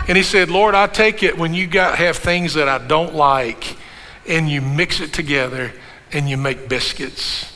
And 0.08 0.16
he 0.16 0.24
said, 0.24 0.52
Lord, 0.52 0.76
I 0.76 0.86
take 0.86 1.24
it 1.24 1.36
when 1.36 1.56
you 1.56 1.66
got 1.66 1.98
have 1.98 2.18
things 2.18 2.54
that 2.54 2.70
I 2.70 2.78
don't 2.78 3.16
like 3.16 3.76
and 4.28 4.48
you 4.48 4.62
mix 4.62 5.00
it 5.00 5.14
together 5.14 5.74
and 6.12 6.30
you 6.30 6.38
make 6.38 6.70
biscuits. 6.70 7.52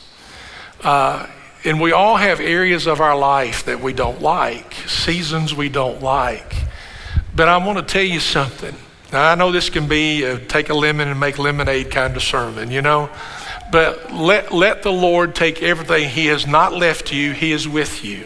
Uh, 0.81 1.27
and 1.63 1.79
we 1.79 1.91
all 1.91 2.17
have 2.17 2.39
areas 2.39 2.87
of 2.87 2.99
our 2.99 3.17
life 3.17 3.65
that 3.65 3.79
we 3.79 3.93
don't 3.93 4.21
like, 4.21 4.73
seasons 4.87 5.53
we 5.53 5.69
don't 5.69 6.01
like. 6.01 6.55
But 7.35 7.49
I 7.49 7.57
want 7.57 7.77
to 7.77 7.83
tell 7.85 8.03
you 8.03 8.19
something. 8.19 8.75
Now, 9.13 9.31
I 9.31 9.35
know 9.35 9.51
this 9.51 9.69
can 9.69 9.87
be 9.87 10.23
a 10.23 10.39
take 10.39 10.69
a 10.69 10.73
lemon 10.73 11.07
and 11.07 11.19
make 11.19 11.37
lemonade 11.37 11.91
kind 11.91 12.15
of 12.15 12.23
sermon, 12.23 12.71
you 12.71 12.81
know? 12.81 13.11
But 13.71 14.11
let, 14.11 14.51
let 14.51 14.81
the 14.81 14.91
Lord 14.91 15.35
take 15.35 15.61
everything. 15.61 16.09
He 16.09 16.25
has 16.27 16.47
not 16.47 16.73
left 16.73 17.13
you, 17.13 17.31
He 17.31 17.51
is 17.51 17.67
with 17.67 18.03
you. 18.03 18.25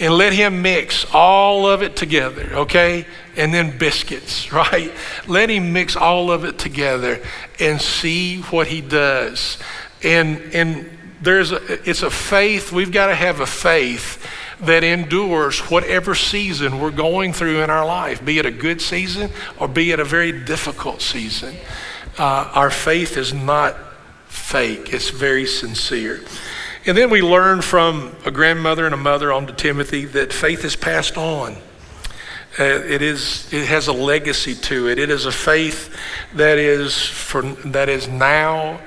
And 0.00 0.14
let 0.14 0.32
Him 0.32 0.62
mix 0.62 1.04
all 1.12 1.66
of 1.68 1.82
it 1.82 1.96
together, 1.96 2.48
okay? 2.54 3.04
And 3.36 3.52
then 3.52 3.76
biscuits, 3.76 4.50
right? 4.52 4.90
Let 5.26 5.50
Him 5.50 5.74
mix 5.74 5.96
all 5.96 6.30
of 6.30 6.46
it 6.46 6.58
together 6.58 7.22
and 7.60 7.78
see 7.78 8.40
what 8.40 8.68
He 8.68 8.80
does. 8.80 9.58
And, 10.02 10.38
and 10.54 10.98
there's 11.20 11.52
a, 11.52 11.88
it's 11.88 12.02
a 12.02 12.10
faith, 12.10 12.72
we've 12.72 12.92
got 12.92 13.08
to 13.08 13.14
have 13.14 13.40
a 13.40 13.46
faith 13.46 14.26
that 14.60 14.82
endures 14.82 15.60
whatever 15.70 16.14
season 16.14 16.80
we're 16.80 16.90
going 16.90 17.32
through 17.32 17.60
in 17.62 17.70
our 17.70 17.84
life, 17.84 18.24
be 18.24 18.38
it 18.38 18.46
a 18.46 18.50
good 18.50 18.80
season 18.80 19.30
or 19.58 19.68
be 19.68 19.92
it 19.92 20.00
a 20.00 20.04
very 20.04 20.32
difficult 20.32 21.02
season. 21.02 21.54
Uh, 22.18 22.50
our 22.54 22.70
faith 22.70 23.16
is 23.16 23.34
not 23.34 23.76
fake, 24.28 24.92
it's 24.92 25.10
very 25.10 25.46
sincere. 25.46 26.22
And 26.86 26.96
then 26.96 27.10
we 27.10 27.20
learn 27.20 27.62
from 27.62 28.14
a 28.24 28.30
grandmother 28.30 28.86
and 28.86 28.94
a 28.94 28.98
mother 28.98 29.32
on 29.32 29.46
to 29.48 29.52
Timothy 29.52 30.04
that 30.06 30.32
faith 30.32 30.64
is 30.64 30.76
passed 30.76 31.18
on. 31.18 31.56
Uh, 32.58 32.64
it 32.64 33.02
is 33.02 33.52
it 33.52 33.66
has 33.66 33.88
a 33.88 33.92
legacy 33.92 34.54
to 34.54 34.88
it. 34.88 34.98
It 34.98 35.10
is 35.10 35.26
a 35.26 35.32
faith 35.32 35.94
that 36.34 36.56
is 36.58 36.96
for 36.96 37.42
that 37.42 37.90
is 37.90 38.08
now 38.08 38.80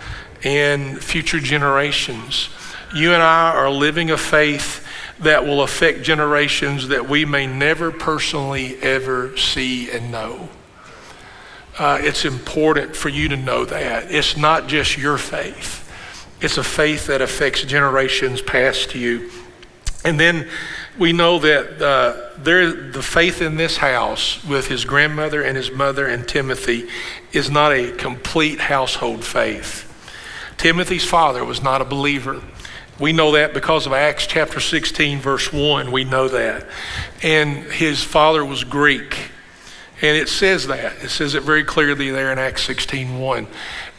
and 0.43 1.03
future 1.03 1.39
generations. 1.39 2.49
You 2.95 3.13
and 3.13 3.21
I 3.21 3.51
are 3.51 3.69
living 3.69 4.09
a 4.09 4.17
faith 4.17 4.87
that 5.19 5.45
will 5.45 5.61
affect 5.61 6.01
generations 6.01 6.87
that 6.87 7.09
we 7.09 7.25
may 7.25 7.45
never 7.45 7.91
personally 7.91 8.77
ever 8.81 9.35
see 9.37 9.91
and 9.91 10.11
know. 10.11 10.49
Uh, 11.77 11.97
it's 12.01 12.25
important 12.25 12.95
for 12.95 13.09
you 13.09 13.29
to 13.29 13.37
know 13.37 13.65
that. 13.65 14.11
It's 14.11 14.35
not 14.35 14.67
just 14.67 14.97
your 14.97 15.17
faith, 15.17 15.89
it's 16.41 16.57
a 16.57 16.63
faith 16.63 17.07
that 17.07 17.21
affects 17.21 17.63
generations 17.63 18.41
past 18.41 18.95
you. 18.95 19.29
And 20.05 20.17
then 20.17 20.47
we 20.97 21.11
know 21.11 21.39
that 21.39 21.81
uh, 21.81 22.37
there, 22.37 22.71
the 22.71 23.01
faith 23.01 23.41
in 23.41 23.57
this 23.57 23.77
house 23.77 24.43
with 24.45 24.67
his 24.67 24.85
grandmother 24.85 25.41
and 25.41 25.57
his 25.57 25.71
mother 25.71 26.07
and 26.07 26.27
Timothy 26.27 26.87
is 27.33 27.49
not 27.49 27.73
a 27.73 27.91
complete 27.91 28.59
household 28.59 29.23
faith. 29.23 29.85
Timothy's 30.57 31.05
father 31.05 31.43
was 31.43 31.61
not 31.61 31.81
a 31.81 31.85
believer. 31.85 32.41
We 32.99 33.13
know 33.13 33.31
that 33.31 33.53
because 33.53 33.85
of 33.85 33.93
Acts 33.93 34.27
chapter 34.27 34.59
16, 34.59 35.19
verse 35.19 35.53
1. 35.53 35.91
We 35.91 36.03
know 36.03 36.27
that. 36.27 36.65
And 37.23 37.63
his 37.71 38.03
father 38.03 38.43
was 38.43 38.65
Greek. 38.65 39.31
And 40.01 40.17
it 40.17 40.27
says 40.27 40.67
that. 40.67 41.03
It 41.03 41.09
says 41.09 41.33
it 41.33 41.43
very 41.43 41.63
clearly 41.63 42.11
there 42.11 42.31
in 42.31 42.39
Acts 42.39 42.63
16 42.63 43.19
1. 43.19 43.47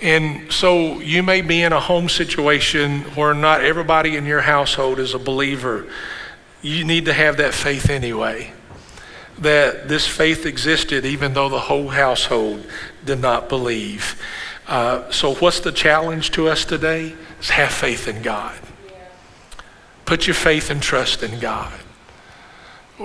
And 0.02 0.52
so 0.52 1.00
you 1.00 1.22
may 1.22 1.40
be 1.40 1.62
in 1.62 1.72
a 1.72 1.80
home 1.80 2.08
situation 2.08 3.02
where 3.14 3.34
not 3.34 3.62
everybody 3.62 4.16
in 4.16 4.24
your 4.24 4.42
household 4.42 4.98
is 4.98 5.14
a 5.14 5.18
believer. 5.18 5.86
You 6.62 6.84
need 6.84 7.06
to 7.06 7.12
have 7.12 7.38
that 7.38 7.54
faith 7.54 7.90
anyway. 7.90 8.52
That 9.38 9.88
this 9.88 10.06
faith 10.06 10.44
existed 10.44 11.06
even 11.06 11.32
though 11.32 11.48
the 11.48 11.60
whole 11.60 11.88
household 11.88 12.66
did 13.04 13.20
not 13.20 13.48
believe. 13.48 14.20
Uh, 14.66 15.10
so, 15.10 15.34
what's 15.34 15.60
the 15.60 15.72
challenge 15.72 16.30
to 16.32 16.48
us 16.48 16.64
today? 16.64 17.14
Is 17.40 17.50
have 17.50 17.72
faith 17.72 18.06
in 18.06 18.22
God. 18.22 18.58
Put 20.10 20.26
your 20.26 20.34
faith 20.34 20.70
and 20.70 20.82
trust 20.82 21.22
in 21.22 21.38
God. 21.38 21.72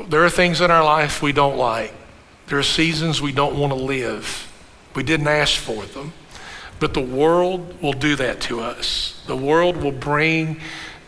There 0.08 0.26
are 0.26 0.30
things 0.32 0.60
in 0.60 0.72
our 0.72 0.84
life 0.84 1.22
we 1.22 1.34
don't 1.34 1.56
like. 1.56 1.94
There 2.48 2.58
are 2.58 2.64
seasons 2.64 3.22
we 3.22 3.32
don't 3.32 3.60
want 3.60 3.72
to 3.74 3.78
live. 3.78 4.52
We 4.96 5.04
didn't 5.04 5.28
ask 5.28 5.56
for 5.56 5.86
them. 5.86 6.14
But 6.80 6.96
the 6.96 7.02
world 7.02 7.80
will 7.80 7.94
do 7.94 8.16
that 8.16 8.42
to 8.42 8.60
us. 8.60 9.24
The 9.28 9.36
world 9.36 9.78
will 9.78 9.92
bring, 9.92 10.60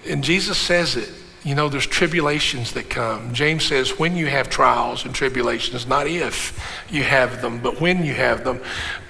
and 0.07 0.23
Jesus 0.23 0.59
says 0.59 0.95
it, 0.95 1.11
you 1.43 1.55
know, 1.55 1.67
there's 1.67 1.87
tribulations 1.87 2.73
that 2.73 2.91
come. 2.91 3.33
James 3.33 3.65
says, 3.65 3.97
when 3.97 4.15
you 4.15 4.27
have 4.27 4.51
trials 4.51 5.03
and 5.03 5.15
tribulations, 5.15 5.87
not 5.87 6.05
if 6.05 6.63
you 6.91 7.01
have 7.01 7.41
them, 7.41 7.59
but 7.59 7.81
when 7.81 8.05
you 8.05 8.13
have 8.13 8.43
them, 8.43 8.61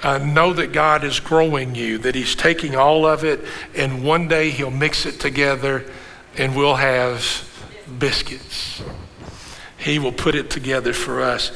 uh, 0.04 0.19
know 0.19 0.54
that 0.54 0.71
God 0.71 1.04
is 1.04 1.19
growing 1.19 1.76
you, 1.76 1.97
that 1.97 2.15
He's 2.15 2.34
taking 2.34 2.78
all 2.78 3.06
of 3.06 3.26
it, 3.26 3.41
and 3.76 4.06
one 4.06 4.30
day 4.30 4.52
He'll 4.52 4.71
mix 4.71 5.06
it 5.06 5.19
together 5.19 5.84
and 6.38 6.56
we'll 6.56 6.76
have 6.76 7.43
biscuits. 8.00 8.82
He 9.78 10.00
will 10.00 10.12
put 10.12 10.36
it 10.36 10.50
together 10.50 10.93
for 10.93 11.21
us. 11.21 11.52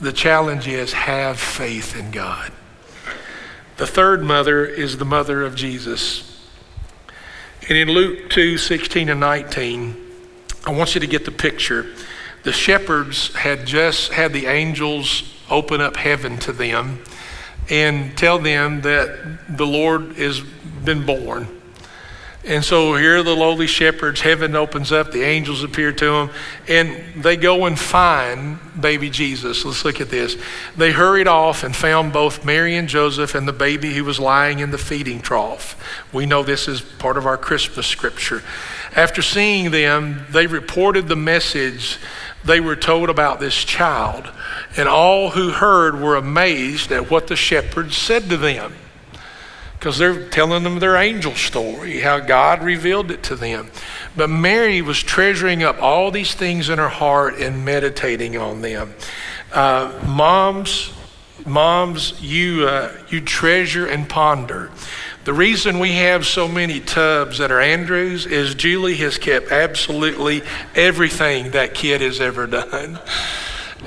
The 0.00 0.12
challenge 0.12 0.68
is 0.68 0.92
have 0.92 1.38
faith 1.38 1.96
in 1.96 2.10
God. 2.10 2.52
The 3.76 3.86
third 3.86 4.22
mother 4.22 4.64
is 4.64 4.98
the 4.98 5.04
mother 5.04 5.42
of 5.42 5.54
Jesus. 5.54 6.48
And 7.68 7.76
in 7.76 7.88
Luke 7.88 8.30
2 8.30 8.58
16 8.58 9.08
and 9.08 9.20
19, 9.20 9.96
I 10.66 10.72
want 10.72 10.94
you 10.94 11.00
to 11.00 11.06
get 11.06 11.24
the 11.24 11.30
picture. 11.30 11.86
The 12.42 12.52
shepherds 12.52 13.34
had 13.34 13.66
just 13.66 14.12
had 14.12 14.32
the 14.32 14.46
angels 14.46 15.32
open 15.50 15.80
up 15.80 15.96
heaven 15.96 16.38
to 16.38 16.52
them 16.52 17.02
and 17.68 18.16
tell 18.16 18.38
them 18.38 18.82
that 18.82 19.56
the 19.56 19.66
Lord 19.66 20.16
has 20.16 20.40
been 20.84 21.04
born. 21.04 21.55
And 22.46 22.64
so 22.64 22.94
here 22.94 23.16
are 23.16 23.22
the 23.24 23.34
lowly 23.34 23.66
shepherds. 23.66 24.20
Heaven 24.20 24.54
opens 24.54 24.92
up, 24.92 25.10
the 25.10 25.24
angels 25.24 25.64
appear 25.64 25.90
to 25.90 26.04
them, 26.04 26.30
and 26.68 27.02
they 27.20 27.36
go 27.36 27.66
and 27.66 27.76
find 27.76 28.60
baby 28.80 29.10
Jesus. 29.10 29.64
Let's 29.64 29.84
look 29.84 30.00
at 30.00 30.10
this. 30.10 30.36
They 30.76 30.92
hurried 30.92 31.26
off 31.26 31.64
and 31.64 31.74
found 31.74 32.12
both 32.12 32.44
Mary 32.44 32.76
and 32.76 32.88
Joseph 32.88 33.34
and 33.34 33.48
the 33.48 33.52
baby 33.52 33.94
who 33.94 34.04
was 34.04 34.20
lying 34.20 34.60
in 34.60 34.70
the 34.70 34.78
feeding 34.78 35.20
trough. 35.20 35.76
We 36.12 36.24
know 36.24 36.44
this 36.44 36.68
is 36.68 36.80
part 36.80 37.16
of 37.16 37.26
our 37.26 37.36
Christmas 37.36 37.88
scripture. 37.88 38.44
After 38.94 39.22
seeing 39.22 39.72
them, 39.72 40.24
they 40.30 40.46
reported 40.46 41.08
the 41.08 41.16
message 41.16 41.98
they 42.44 42.60
were 42.60 42.76
told 42.76 43.10
about 43.10 43.40
this 43.40 43.64
child, 43.64 44.30
and 44.76 44.88
all 44.88 45.30
who 45.30 45.50
heard 45.50 46.00
were 46.00 46.14
amazed 46.14 46.92
at 46.92 47.10
what 47.10 47.26
the 47.26 47.34
shepherds 47.34 47.96
said 47.96 48.28
to 48.28 48.36
them 48.36 48.72
because 49.86 49.98
they're 49.98 50.28
telling 50.30 50.64
them 50.64 50.80
their 50.80 50.96
angel 50.96 51.32
story, 51.36 52.00
how 52.00 52.18
God 52.18 52.60
revealed 52.60 53.12
it 53.12 53.22
to 53.22 53.36
them. 53.36 53.70
But 54.16 54.28
Mary 54.28 54.82
was 54.82 55.00
treasuring 55.00 55.62
up 55.62 55.80
all 55.80 56.10
these 56.10 56.34
things 56.34 56.68
in 56.68 56.78
her 56.78 56.88
heart 56.88 57.38
and 57.38 57.64
meditating 57.64 58.36
on 58.36 58.62
them. 58.62 58.96
Uh, 59.52 59.96
moms, 60.04 60.92
moms, 61.46 62.20
you 62.20 62.66
uh, 62.66 62.96
you 63.10 63.20
treasure 63.20 63.86
and 63.86 64.08
ponder. 64.08 64.72
The 65.22 65.32
reason 65.32 65.78
we 65.78 65.92
have 65.92 66.26
so 66.26 66.48
many 66.48 66.80
tubs 66.80 67.38
that 67.38 67.52
are 67.52 67.60
Andrews 67.60 68.26
is 68.26 68.56
Julie 68.56 68.96
has 68.96 69.18
kept 69.18 69.52
absolutely 69.52 70.42
everything 70.74 71.52
that 71.52 71.74
kid 71.74 72.00
has 72.00 72.20
ever 72.20 72.48
done. 72.48 72.98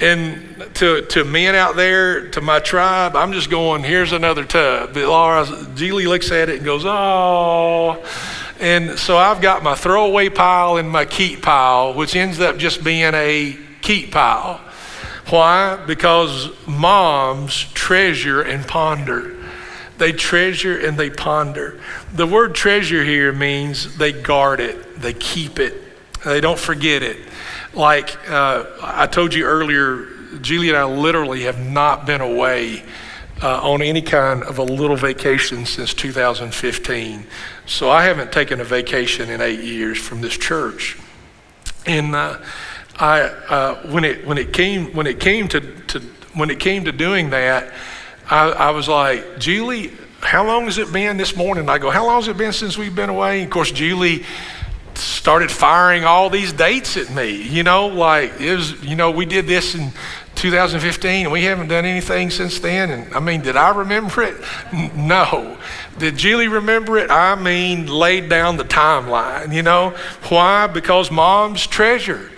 And 0.01 0.75
to, 0.75 1.01
to 1.07 1.23
men 1.25 1.55
out 1.55 1.75
there, 1.75 2.29
to 2.29 2.41
my 2.41 2.59
tribe, 2.59 3.15
I'm 3.15 3.33
just 3.33 3.49
going, 3.49 3.83
here's 3.83 4.13
another 4.13 4.45
tub. 4.45 4.93
But 4.93 5.03
Laura, 5.03 5.45
Julie 5.75 6.07
looks 6.07 6.31
at 6.31 6.47
it 6.49 6.57
and 6.57 6.65
goes, 6.65 6.83
oh. 6.85 8.03
And 8.59 8.97
so 8.97 9.17
I've 9.17 9.41
got 9.41 9.63
my 9.63 9.75
throwaway 9.75 10.29
pile 10.29 10.77
and 10.77 10.89
my 10.89 11.05
keep 11.05 11.41
pile, 11.41 11.93
which 11.93 12.15
ends 12.15 12.39
up 12.39 12.57
just 12.57 12.83
being 12.83 13.13
a 13.13 13.57
keep 13.81 14.11
pile. 14.11 14.61
Why? 15.29 15.77
Because 15.85 16.49
moms 16.65 17.65
treasure 17.73 18.41
and 18.41 18.67
ponder. 18.67 19.35
They 19.97 20.13
treasure 20.13 20.77
and 20.77 20.97
they 20.97 21.09
ponder. 21.09 21.79
The 22.13 22.25
word 22.25 22.55
treasure 22.55 23.03
here 23.03 23.31
means 23.31 23.97
they 23.97 24.13
guard 24.13 24.59
it, 24.59 25.01
they 25.01 25.13
keep 25.13 25.59
it, 25.59 25.75
they 26.23 26.41
don't 26.41 26.57
forget 26.57 27.03
it. 27.03 27.17
Like 27.73 28.29
uh, 28.29 28.65
I 28.81 29.07
told 29.07 29.33
you 29.33 29.45
earlier, 29.45 30.07
Julie 30.41 30.69
and 30.69 30.77
I 30.77 30.85
literally 30.85 31.43
have 31.43 31.59
not 31.59 32.05
been 32.05 32.21
away 32.21 32.83
uh, 33.41 33.61
on 33.61 33.81
any 33.81 34.01
kind 34.01 34.43
of 34.43 34.57
a 34.57 34.63
little 34.63 34.95
vacation 34.95 35.65
since 35.65 35.93
2015. 35.93 37.25
So 37.65 37.89
I 37.89 38.03
haven't 38.03 38.31
taken 38.31 38.59
a 38.59 38.63
vacation 38.63 39.29
in 39.29 39.41
eight 39.41 39.61
years 39.61 39.97
from 39.97 40.21
this 40.21 40.37
church. 40.37 40.97
And 41.85 42.15
uh, 42.15 42.39
I, 42.97 43.21
uh, 43.21 43.75
when 43.91 44.03
it 44.03 44.25
when 44.25 44.37
it 44.37 44.51
came 44.51 44.93
when 44.93 45.07
it 45.07 45.19
came 45.19 45.47
to, 45.49 45.61
to 45.61 45.99
when 46.33 46.49
it 46.49 46.59
came 46.59 46.85
to 46.85 46.91
doing 46.91 47.29
that, 47.29 47.73
I, 48.29 48.49
I 48.49 48.71
was 48.71 48.87
like, 48.87 49.39
Julie, 49.39 49.91
how 50.21 50.45
long 50.45 50.65
has 50.65 50.77
it 50.77 50.91
been 50.91 51.17
this 51.17 51.35
morning? 51.35 51.69
I 51.69 51.77
go, 51.77 51.89
how 51.89 52.05
long 52.05 52.17
has 52.17 52.27
it 52.27 52.37
been 52.37 52.51
since 52.51 52.77
we've 52.77 52.95
been 52.95 53.09
away? 53.09 53.39
And 53.39 53.45
of 53.45 53.51
course, 53.51 53.71
Julie 53.71 54.25
started 54.99 55.51
firing 55.51 56.03
all 56.03 56.29
these 56.29 56.53
dates 56.53 56.97
at 56.97 57.09
me. 57.09 57.41
You 57.41 57.63
know, 57.63 57.87
like 57.87 58.39
it 58.39 58.55
was, 58.55 58.83
you 58.83 58.95
know, 58.95 59.11
we 59.11 59.25
did 59.25 59.47
this 59.47 59.75
in 59.75 59.91
2015 60.35 61.25
and 61.25 61.31
we 61.31 61.43
haven't 61.43 61.67
done 61.67 61.85
anything 61.85 62.29
since 62.29 62.59
then. 62.59 62.91
And 62.91 63.13
I 63.13 63.19
mean, 63.19 63.41
did 63.41 63.57
I 63.57 63.75
remember 63.75 64.23
it? 64.23 64.35
No. 64.95 65.57
Did 65.97 66.17
Julie 66.17 66.47
remember 66.47 66.97
it? 66.97 67.11
I 67.11 67.35
mean, 67.35 67.87
laid 67.87 68.29
down 68.29 68.57
the 68.57 68.63
timeline, 68.63 69.53
you 69.53 69.63
know? 69.63 69.89
Why? 70.29 70.67
Because 70.67 71.11
moms 71.11 71.67
treasure. 71.67 72.31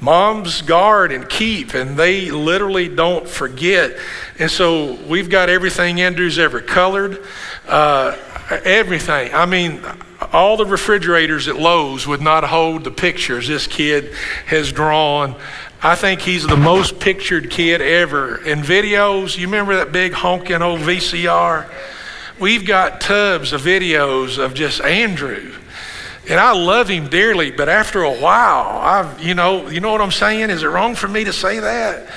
Moms 0.00 0.62
guard 0.62 1.12
and 1.12 1.28
keep, 1.28 1.72
and 1.72 1.96
they 1.96 2.30
literally 2.30 2.88
don't 2.88 3.28
forget. 3.28 3.96
And 4.38 4.50
so 4.50 4.94
we've 5.06 5.30
got 5.30 5.48
everything 5.48 6.00
Andrew's 6.00 6.38
ever 6.38 6.60
colored, 6.60 7.22
uh, 7.66 8.16
everything. 8.64 9.32
I 9.32 9.46
mean, 9.46 9.82
all 10.32 10.56
the 10.56 10.66
refrigerators 10.66 11.48
at 11.48 11.56
Lowe's 11.56 12.06
would 12.06 12.20
not 12.20 12.44
hold 12.44 12.84
the 12.84 12.90
pictures 12.90 13.48
this 13.48 13.66
kid 13.66 14.12
has 14.46 14.72
drawn. 14.72 15.36
I 15.82 15.94
think 15.94 16.20
he's 16.20 16.46
the 16.46 16.56
most 16.56 16.98
pictured 16.98 17.50
kid 17.50 17.82
ever. 17.82 18.42
In 18.44 18.60
videos, 18.60 19.36
you 19.36 19.46
remember 19.46 19.76
that 19.76 19.92
big 19.92 20.12
honking 20.12 20.62
old 20.62 20.80
VCR? 20.80 21.70
We've 22.38 22.66
got 22.66 23.00
tubs 23.00 23.52
of 23.52 23.60
videos 23.60 24.42
of 24.42 24.54
just 24.54 24.80
Andrew. 24.80 25.52
And 26.28 26.40
I 26.40 26.52
love 26.52 26.88
him 26.88 27.08
dearly, 27.08 27.50
but 27.50 27.68
after 27.68 28.02
a 28.02 28.12
while, 28.12 28.78
I've, 28.78 29.22
you 29.22 29.34
know, 29.34 29.68
you 29.68 29.80
know 29.80 29.92
what 29.92 30.00
I'm 30.00 30.10
saying? 30.10 30.48
Is 30.48 30.62
it 30.62 30.68
wrong 30.68 30.94
for 30.94 31.06
me 31.06 31.24
to 31.24 31.32
say 31.32 31.58
that? 31.58 32.08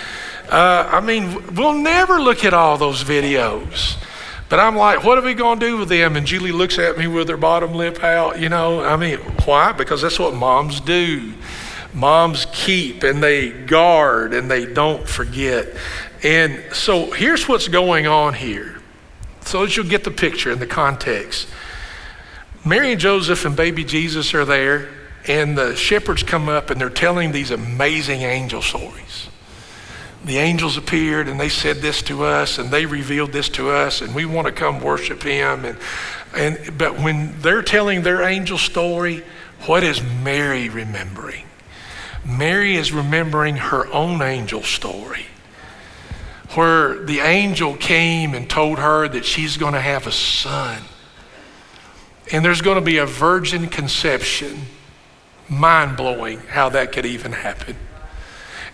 Uh, 0.49 0.89
I 0.89 1.01
mean, 1.01 1.55
we'll 1.55 1.73
never 1.73 2.21
look 2.21 2.45
at 2.45 2.53
all 2.53 2.77
those 2.77 3.03
videos. 3.03 3.97
But 4.49 4.59
I'm 4.59 4.77
like, 4.77 5.03
what 5.03 5.17
are 5.17 5.21
we 5.21 5.33
going 5.33 5.59
to 5.59 5.65
do 5.65 5.77
with 5.77 5.89
them? 5.89 6.15
And 6.15 6.25
Julie 6.25 6.53
looks 6.53 6.79
at 6.79 6.97
me 6.97 7.07
with 7.07 7.27
her 7.27 7.37
bottom 7.37 7.73
lip 7.73 8.01
out, 8.03 8.39
you 8.39 8.47
know. 8.47 8.83
I 8.83 8.95
mean, 8.95 9.19
why? 9.45 9.73
Because 9.73 10.01
that's 10.01 10.19
what 10.19 10.33
moms 10.33 10.79
do. 10.79 11.33
Moms 11.93 12.47
keep 12.53 13.03
and 13.03 13.21
they 13.21 13.49
guard 13.49 14.33
and 14.33 14.49
they 14.49 14.65
don't 14.65 15.07
forget. 15.07 15.67
And 16.23 16.63
so 16.73 17.11
here's 17.11 17.47
what's 17.47 17.67
going 17.67 18.07
on 18.07 18.35
here. 18.35 18.79
So 19.41 19.65
that 19.65 19.75
you'll 19.75 19.87
get 19.87 20.03
the 20.03 20.11
picture 20.11 20.51
and 20.51 20.61
the 20.61 20.67
context. 20.67 21.47
Mary 22.65 22.91
and 22.91 22.99
Joseph 22.99 23.45
and 23.45 23.55
baby 23.55 23.83
Jesus 23.83 24.33
are 24.33 24.43
there, 24.43 24.89
and 25.25 25.57
the 25.57 25.75
shepherds 25.75 26.23
come 26.23 26.49
up 26.49 26.69
and 26.69 26.79
they're 26.79 26.89
telling 26.89 27.31
these 27.31 27.51
amazing 27.51 28.21
angel 28.21 28.61
stories 28.61 29.29
the 30.25 30.37
angels 30.37 30.77
appeared 30.77 31.27
and 31.27 31.39
they 31.39 31.49
said 31.49 31.77
this 31.77 32.01
to 32.03 32.23
us 32.23 32.57
and 32.57 32.71
they 32.71 32.85
revealed 32.85 33.31
this 33.31 33.49
to 33.49 33.69
us 33.69 34.01
and 34.01 34.13
we 34.13 34.25
want 34.25 34.47
to 34.47 34.53
come 34.53 34.81
worship 34.81 35.23
him. 35.23 35.65
And 35.65 35.77
and 36.35 36.77
but 36.77 36.99
when 36.99 37.39
they're 37.41 37.61
telling 37.61 38.01
their 38.01 38.23
angel 38.23 38.57
story 38.57 39.23
what 39.65 39.83
is 39.83 40.01
mary 40.23 40.69
remembering? 40.69 41.45
Mary 42.25 42.75
is 42.75 42.91
remembering 42.91 43.55
her 43.55 43.87
own 43.93 44.21
angel 44.21 44.61
story 44.61 45.25
where 46.55 47.03
the 47.03 47.19
angel 47.19 47.75
came 47.75 48.33
and 48.33 48.49
told 48.49 48.79
her 48.79 49.07
that 49.07 49.25
she's 49.25 49.57
going 49.57 49.73
to 49.73 49.81
have 49.81 50.07
a 50.07 50.11
son. 50.11 50.81
And 52.31 52.43
there's 52.43 52.61
going 52.61 52.75
to 52.75 52.85
be 52.85 52.97
a 52.97 53.05
virgin 53.05 53.67
conception 53.67 54.61
mind 55.49 55.97
blowing 55.97 56.39
how 56.39 56.69
that 56.69 56.91
could 56.91 57.05
even 57.05 57.31
happen. 57.31 57.75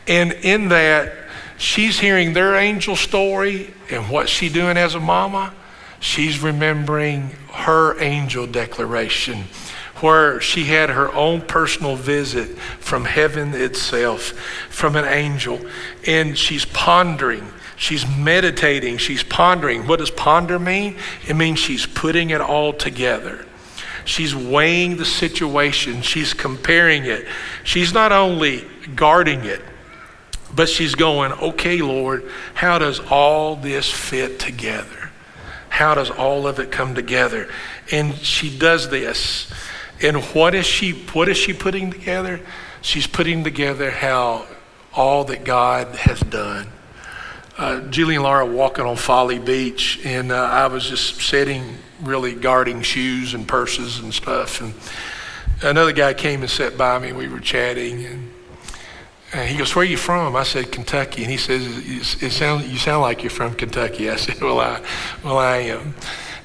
And 0.08 0.32
in 0.32 0.69
that 0.69 1.22
she's 1.63 1.99
hearing 1.99 2.34
their 2.34 2.56
angel 2.56 2.95
story 2.95 3.73
and 3.89 4.10
what's 4.10 4.30
she 4.30 4.49
doing 4.49 4.78
as 4.78 4.95
a 4.95 4.99
mama? 4.99 5.54
She's 5.99 6.39
remembering 6.39 7.30
her 7.54 7.99
angel 8.02 8.45
declaration 8.45 9.45
where 10.02 10.41
she 10.41 10.65
had 10.65 10.89
her 10.89 11.12
own 11.13 11.39
personal 11.39 11.95
visit 11.95 12.58
from 12.58 13.06
heaven 13.06 13.54
itself, 13.54 14.34
from 14.69 14.97
an 14.97 15.06
angel. 15.06 15.62
And 16.06 16.38
she's 16.38 16.65
pondering, 16.65 17.47
she's 17.78 18.06
meditating, 18.06 18.97
she's 18.97 19.23
pondering. 19.23 19.88
What 19.88 19.99
does 19.99 20.12
ponder 20.12 20.60
mean? 20.60 20.97
It 21.26 21.36
means 21.36 21.60
she's 21.60 21.86
putting 21.86 22.32
it 22.32 22.41
all 22.41 22.73
together. 22.73 23.45
She's 24.04 24.36
weighing 24.36 24.97
the 24.97 25.06
situation, 25.06 26.02
she's 26.02 26.34
comparing 26.34 27.06
it. 27.06 27.26
She's 27.63 27.93
not 27.93 28.12
only 28.12 28.65
guarding 28.95 29.45
it, 29.45 29.62
but 30.56 30.70
she's 30.70 30.96
going, 30.96 31.32
okay, 31.34 31.82
Lord, 31.82 32.30
how 32.54 32.80
does 32.80 33.00
all 33.00 33.56
this 33.56 33.89
fit 33.89 34.39
together? 34.39 35.10
How 35.70 35.96
does 35.96 36.12
all 36.12 36.46
of 36.46 36.60
it 36.60 36.72
come 36.72 36.94
together? 36.94 37.50
And 37.92 38.16
she 38.16 38.56
does 38.56 38.89
this. 38.89 39.52
And 40.02 40.18
what 40.18 40.54
is 40.54 40.66
she 40.66 40.92
what 40.92 41.30
is 41.30 41.38
she 41.38 41.54
putting 41.54 41.92
together? 41.92 42.42
She's 42.82 43.08
putting 43.08 43.44
together 43.44 43.89
how 43.89 44.46
all 44.94 45.24
that 45.26 45.44
God 45.46 45.96
has 45.96 46.20
done. 46.20 46.68
Uh, 47.58 47.82
Julie 47.82 48.16
and 48.16 48.24
Laura 48.24 48.46
walking 48.46 48.86
on 48.86 48.96
Folly 48.96 49.39
Beach, 49.39 50.00
and 50.04 50.32
uh, 50.32 50.36
I 50.36 50.68
was 50.68 50.89
just 50.89 51.22
sitting, 51.22 51.78
really 52.02 52.34
guarding 52.34 52.82
shoes 52.82 53.34
and 53.34 53.48
purses 53.48 54.00
and 54.00 54.13
stuff. 54.13 54.60
And 54.60 54.74
another 55.62 55.94
guy 55.94 56.13
came 56.13 56.42
and 56.42 56.50
sat 56.50 56.78
by 56.78 57.00
me. 57.00 57.13
We 57.13 57.28
were 57.28 57.39
chatting, 57.39 58.06
and 58.06 58.33
and 59.34 59.50
he 59.50 59.58
goes, 59.58 59.76
"Where 59.76 59.84
are 59.84 59.88
you 59.88 59.98
from?" 59.98 60.36
I 60.36 60.43
said, 60.43 60.72
"Kentucky." 60.72 61.24
And 61.24 61.32
he 61.32 61.38
says, 61.38 62.22
"It 62.22 62.32
sound 62.32 62.65
you 62.65 62.78
sound 62.78 63.02
like 63.02 63.24
you're 63.24 63.32
from 63.32 63.56
Kentucky." 63.56 64.10
I 64.10 64.15
said, 64.17 64.39
"Well, 64.41 64.60
I, 64.60 64.82
well, 65.24 65.38
I 65.38 65.58
am." 65.58 65.96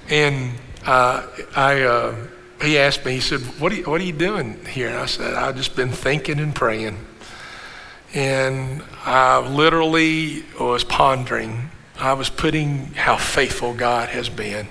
And 0.09 0.55
uh, 0.87 1.27
I, 1.55 1.83
uh, 1.83 2.15
he 2.63 2.79
asked 2.79 3.05
me. 3.05 3.13
He 3.13 3.21
said, 3.21 3.41
"What 3.61 3.73
are 3.73 3.77
you, 3.77 3.85
what 3.85 4.01
are 4.01 4.05
you 4.05 4.13
doing 4.13 4.65
here?" 4.65 4.89
And 4.89 4.99
I 4.99 5.07
said, 5.07 5.35
"I've 5.35 5.57
just 5.57 5.77
been 5.77 5.91
thinking 5.91 6.41
and 6.41 6.55
praying." 6.55 6.97
And 8.15 8.83
I 9.05 9.47
literally 9.47 10.45
was 10.59 10.83
pondering. 10.83 11.71
I 12.01 12.15
was 12.15 12.31
putting 12.31 12.95
how 12.95 13.17
faithful 13.17 13.75
God 13.75 14.09
has 14.09 14.31
been. 14.31 14.67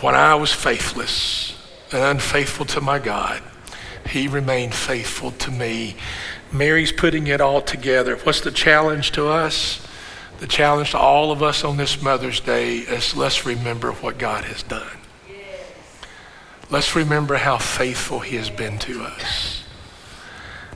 When 0.00 0.14
I 0.14 0.34
was 0.34 0.52
faithless 0.52 1.56
and 1.92 2.02
unfaithful 2.02 2.66
to 2.66 2.80
my 2.82 2.98
God, 2.98 3.42
He 4.06 4.28
remained 4.28 4.74
faithful 4.74 5.30
to 5.30 5.50
me 5.50 5.96
Mary's 6.52 6.92
putting 6.92 7.26
it 7.26 7.40
all 7.40 7.60
together. 7.60 8.16
What's 8.16 8.40
the 8.40 8.50
challenge 8.50 9.12
to 9.12 9.28
us? 9.28 9.86
The 10.40 10.46
challenge 10.46 10.92
to 10.92 10.98
all 10.98 11.32
of 11.32 11.42
us 11.42 11.64
on 11.64 11.76
this 11.76 12.02
Mother's 12.02 12.40
Day 12.40 12.78
is 12.78 13.14
let's 13.16 13.44
remember 13.44 13.92
what 13.92 14.18
God 14.18 14.44
has 14.44 14.62
done. 14.62 14.98
Let's 16.70 16.94
remember 16.94 17.36
how 17.36 17.58
faithful 17.58 18.20
He 18.20 18.36
has 18.36 18.48
been 18.48 18.78
to 18.80 19.02
us. 19.02 19.64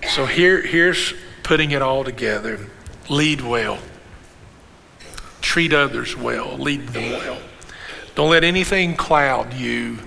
So 0.09 0.27
here, 0.27 0.61
here's 0.61 1.15
putting 1.43 1.71
it 1.71 1.83
all 1.83 2.05
together. 2.05 2.67
Lead 3.09 3.41
well. 3.41 3.79
Treat 5.41 5.73
others 5.73 6.17
well. 6.17 6.59
Lead 6.59 6.89
them 6.89 7.13
well. 7.13 7.39
Don't 8.15 8.31
let 8.31 8.45
anything 8.45 8.97
cloud 8.97 9.55
you 9.55 9.99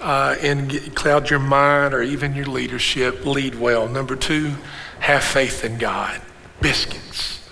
uh, 0.00 0.36
and 0.40 0.94
cloud 0.94 1.30
your 1.30 1.38
mind 1.38 1.94
or 1.94 2.02
even 2.02 2.34
your 2.34 2.46
leadership. 2.46 3.24
Lead 3.24 3.54
well. 3.54 3.88
Number 3.88 4.16
two, 4.16 4.54
have 5.00 5.24
faith 5.24 5.64
in 5.64 5.78
God. 5.78 6.20
Biscuits. 6.60 7.48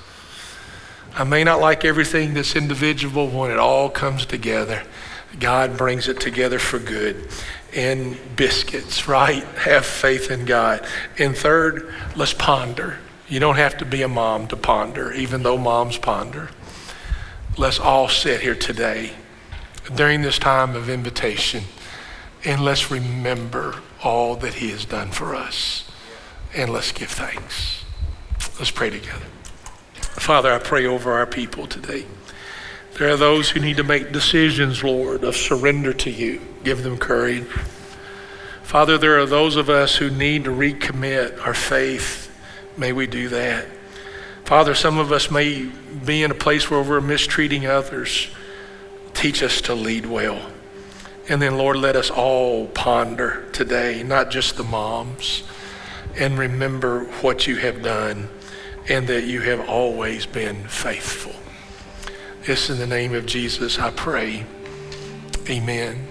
I 1.14 1.24
may 1.24 1.44
not 1.44 1.61
like 1.61 1.85
everything 1.85 2.35
that's 2.35 2.56
individual 2.56 3.28
when 3.28 3.50
it 3.50 3.59
all 3.59 3.88
comes 3.88 4.26
together. 4.26 4.82
God 5.40 5.76
brings 5.76 6.09
it 6.09 6.20
together 6.20 6.59
for 6.59 6.78
good. 6.78 7.28
And 7.74 8.18
biscuits, 8.37 9.09
right? 9.09 9.42
Have 9.42 9.87
faith 9.87 10.30
in 10.30 10.44
God. 10.44 10.87
And 11.18 11.37
third, 11.37 11.92
let's 12.14 12.35
ponder. 12.35 12.98
You 13.28 13.40
don't 13.40 13.56
have 13.56 13.78
to 13.78 13.85
be 13.85 14.02
a 14.02 14.09
mom 14.09 14.46
to 14.48 14.56
ponder, 14.56 15.12
even 15.12 15.42
though 15.42 15.59
moms 15.59 15.98
ponder. 15.98 16.50
Let's 17.56 17.80
all 17.80 18.09
sit 18.09 18.40
here 18.40 18.54
today 18.54 19.12
during 19.94 20.22
this 20.22 20.38
time 20.38 20.76
of 20.76 20.88
invitation 20.88 21.64
and 22.44 22.64
let's 22.64 22.90
remember 22.90 23.76
all 24.02 24.37
that 24.37 24.54
He 24.54 24.70
has 24.70 24.85
done 24.85 25.11
for 25.11 25.35
us 25.35 25.90
and 26.57 26.73
let's 26.73 26.90
give 26.90 27.11
thanks. 27.11 27.85
Let's 28.59 28.71
pray 28.71 28.88
together. 28.88 29.27
Father, 29.95 30.51
I 30.51 30.59
pray 30.59 30.87
over 30.87 31.12
our 31.12 31.27
people 31.27 31.66
today. 31.66 32.07
There 32.95 33.11
are 33.11 33.16
those 33.19 33.51
who 33.51 33.61
need 33.61 33.77
to 33.77 33.85
make 33.85 34.11
decisions, 34.11 34.83
Lord, 34.83 35.23
of 35.23 35.37
surrender 35.37 35.92
to 35.92 36.11
you. 36.11 36.40
Give 36.64 36.83
them 36.83 36.97
courage. 36.97 37.47
Father, 38.62 38.97
there 38.97 39.21
are 39.21 39.27
those 39.27 39.57
of 39.57 39.69
us 39.69 39.97
who 39.97 40.09
need 40.09 40.45
to 40.45 40.51
recommit 40.51 41.38
our 41.47 41.53
faith. 41.53 42.35
May 42.79 42.92
we 42.92 43.07
do 43.07 43.29
that. 43.29 43.66
Father, 44.45 44.75
some 44.75 44.97
of 44.97 45.12
us 45.12 45.31
may 45.31 45.66
be 46.07 46.23
in 46.23 46.31
a 46.31 46.35
place 46.35 46.71
where 46.71 46.83
we're 46.83 47.03
mistreating 47.03 47.66
others. 47.66 48.29
Teach 49.12 49.42
us 49.42 49.61
to 49.62 49.75
lead 49.75 50.07
well. 50.07 50.51
And 51.29 51.42
then, 51.42 51.59
Lord, 51.59 51.77
let 51.77 51.97
us 51.97 52.11
all 52.11 52.66
ponder 52.69 53.47
today, 53.53 54.03
not 54.03 54.31
just 54.31 54.57
the 54.57 54.64
moms 54.64 55.42
and 56.18 56.38
remember 56.38 57.05
what 57.20 57.46
you 57.46 57.57
have 57.57 57.83
done 57.83 58.29
and 58.88 59.07
that 59.09 59.24
you 59.24 59.40
have 59.42 59.68
always 59.68 60.26
been 60.26 60.66
faithful. 60.68 61.35
This 62.44 62.70
in 62.70 62.79
the 62.79 62.87
name 62.87 63.14
of 63.14 63.26
Jesus, 63.26 63.79
I 63.79 63.90
pray. 63.90 64.44
Amen. 65.48 66.09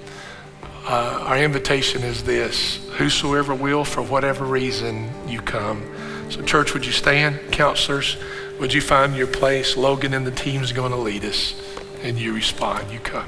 Uh, 0.87 1.23
our 1.25 1.37
invitation 1.37 2.03
is 2.03 2.23
this 2.23 2.87
whosoever 2.97 3.55
will, 3.55 3.83
for 3.83 4.01
whatever 4.01 4.45
reason, 4.45 5.09
you 5.27 5.41
come. 5.41 5.83
So, 6.29 6.41
church, 6.41 6.73
would 6.73 6.85
you 6.85 6.91
stand? 6.91 7.39
Counselors, 7.51 8.17
would 8.59 8.73
you 8.73 8.81
find 8.81 9.15
your 9.15 9.27
place? 9.27 9.77
Logan 9.77 10.13
and 10.13 10.27
the 10.27 10.31
team's 10.31 10.71
going 10.71 10.91
to 10.91 10.97
lead 10.97 11.23
us, 11.25 11.55
and 12.03 12.19
you 12.19 12.33
respond. 12.33 12.91
You 12.91 12.99
come. 12.99 13.27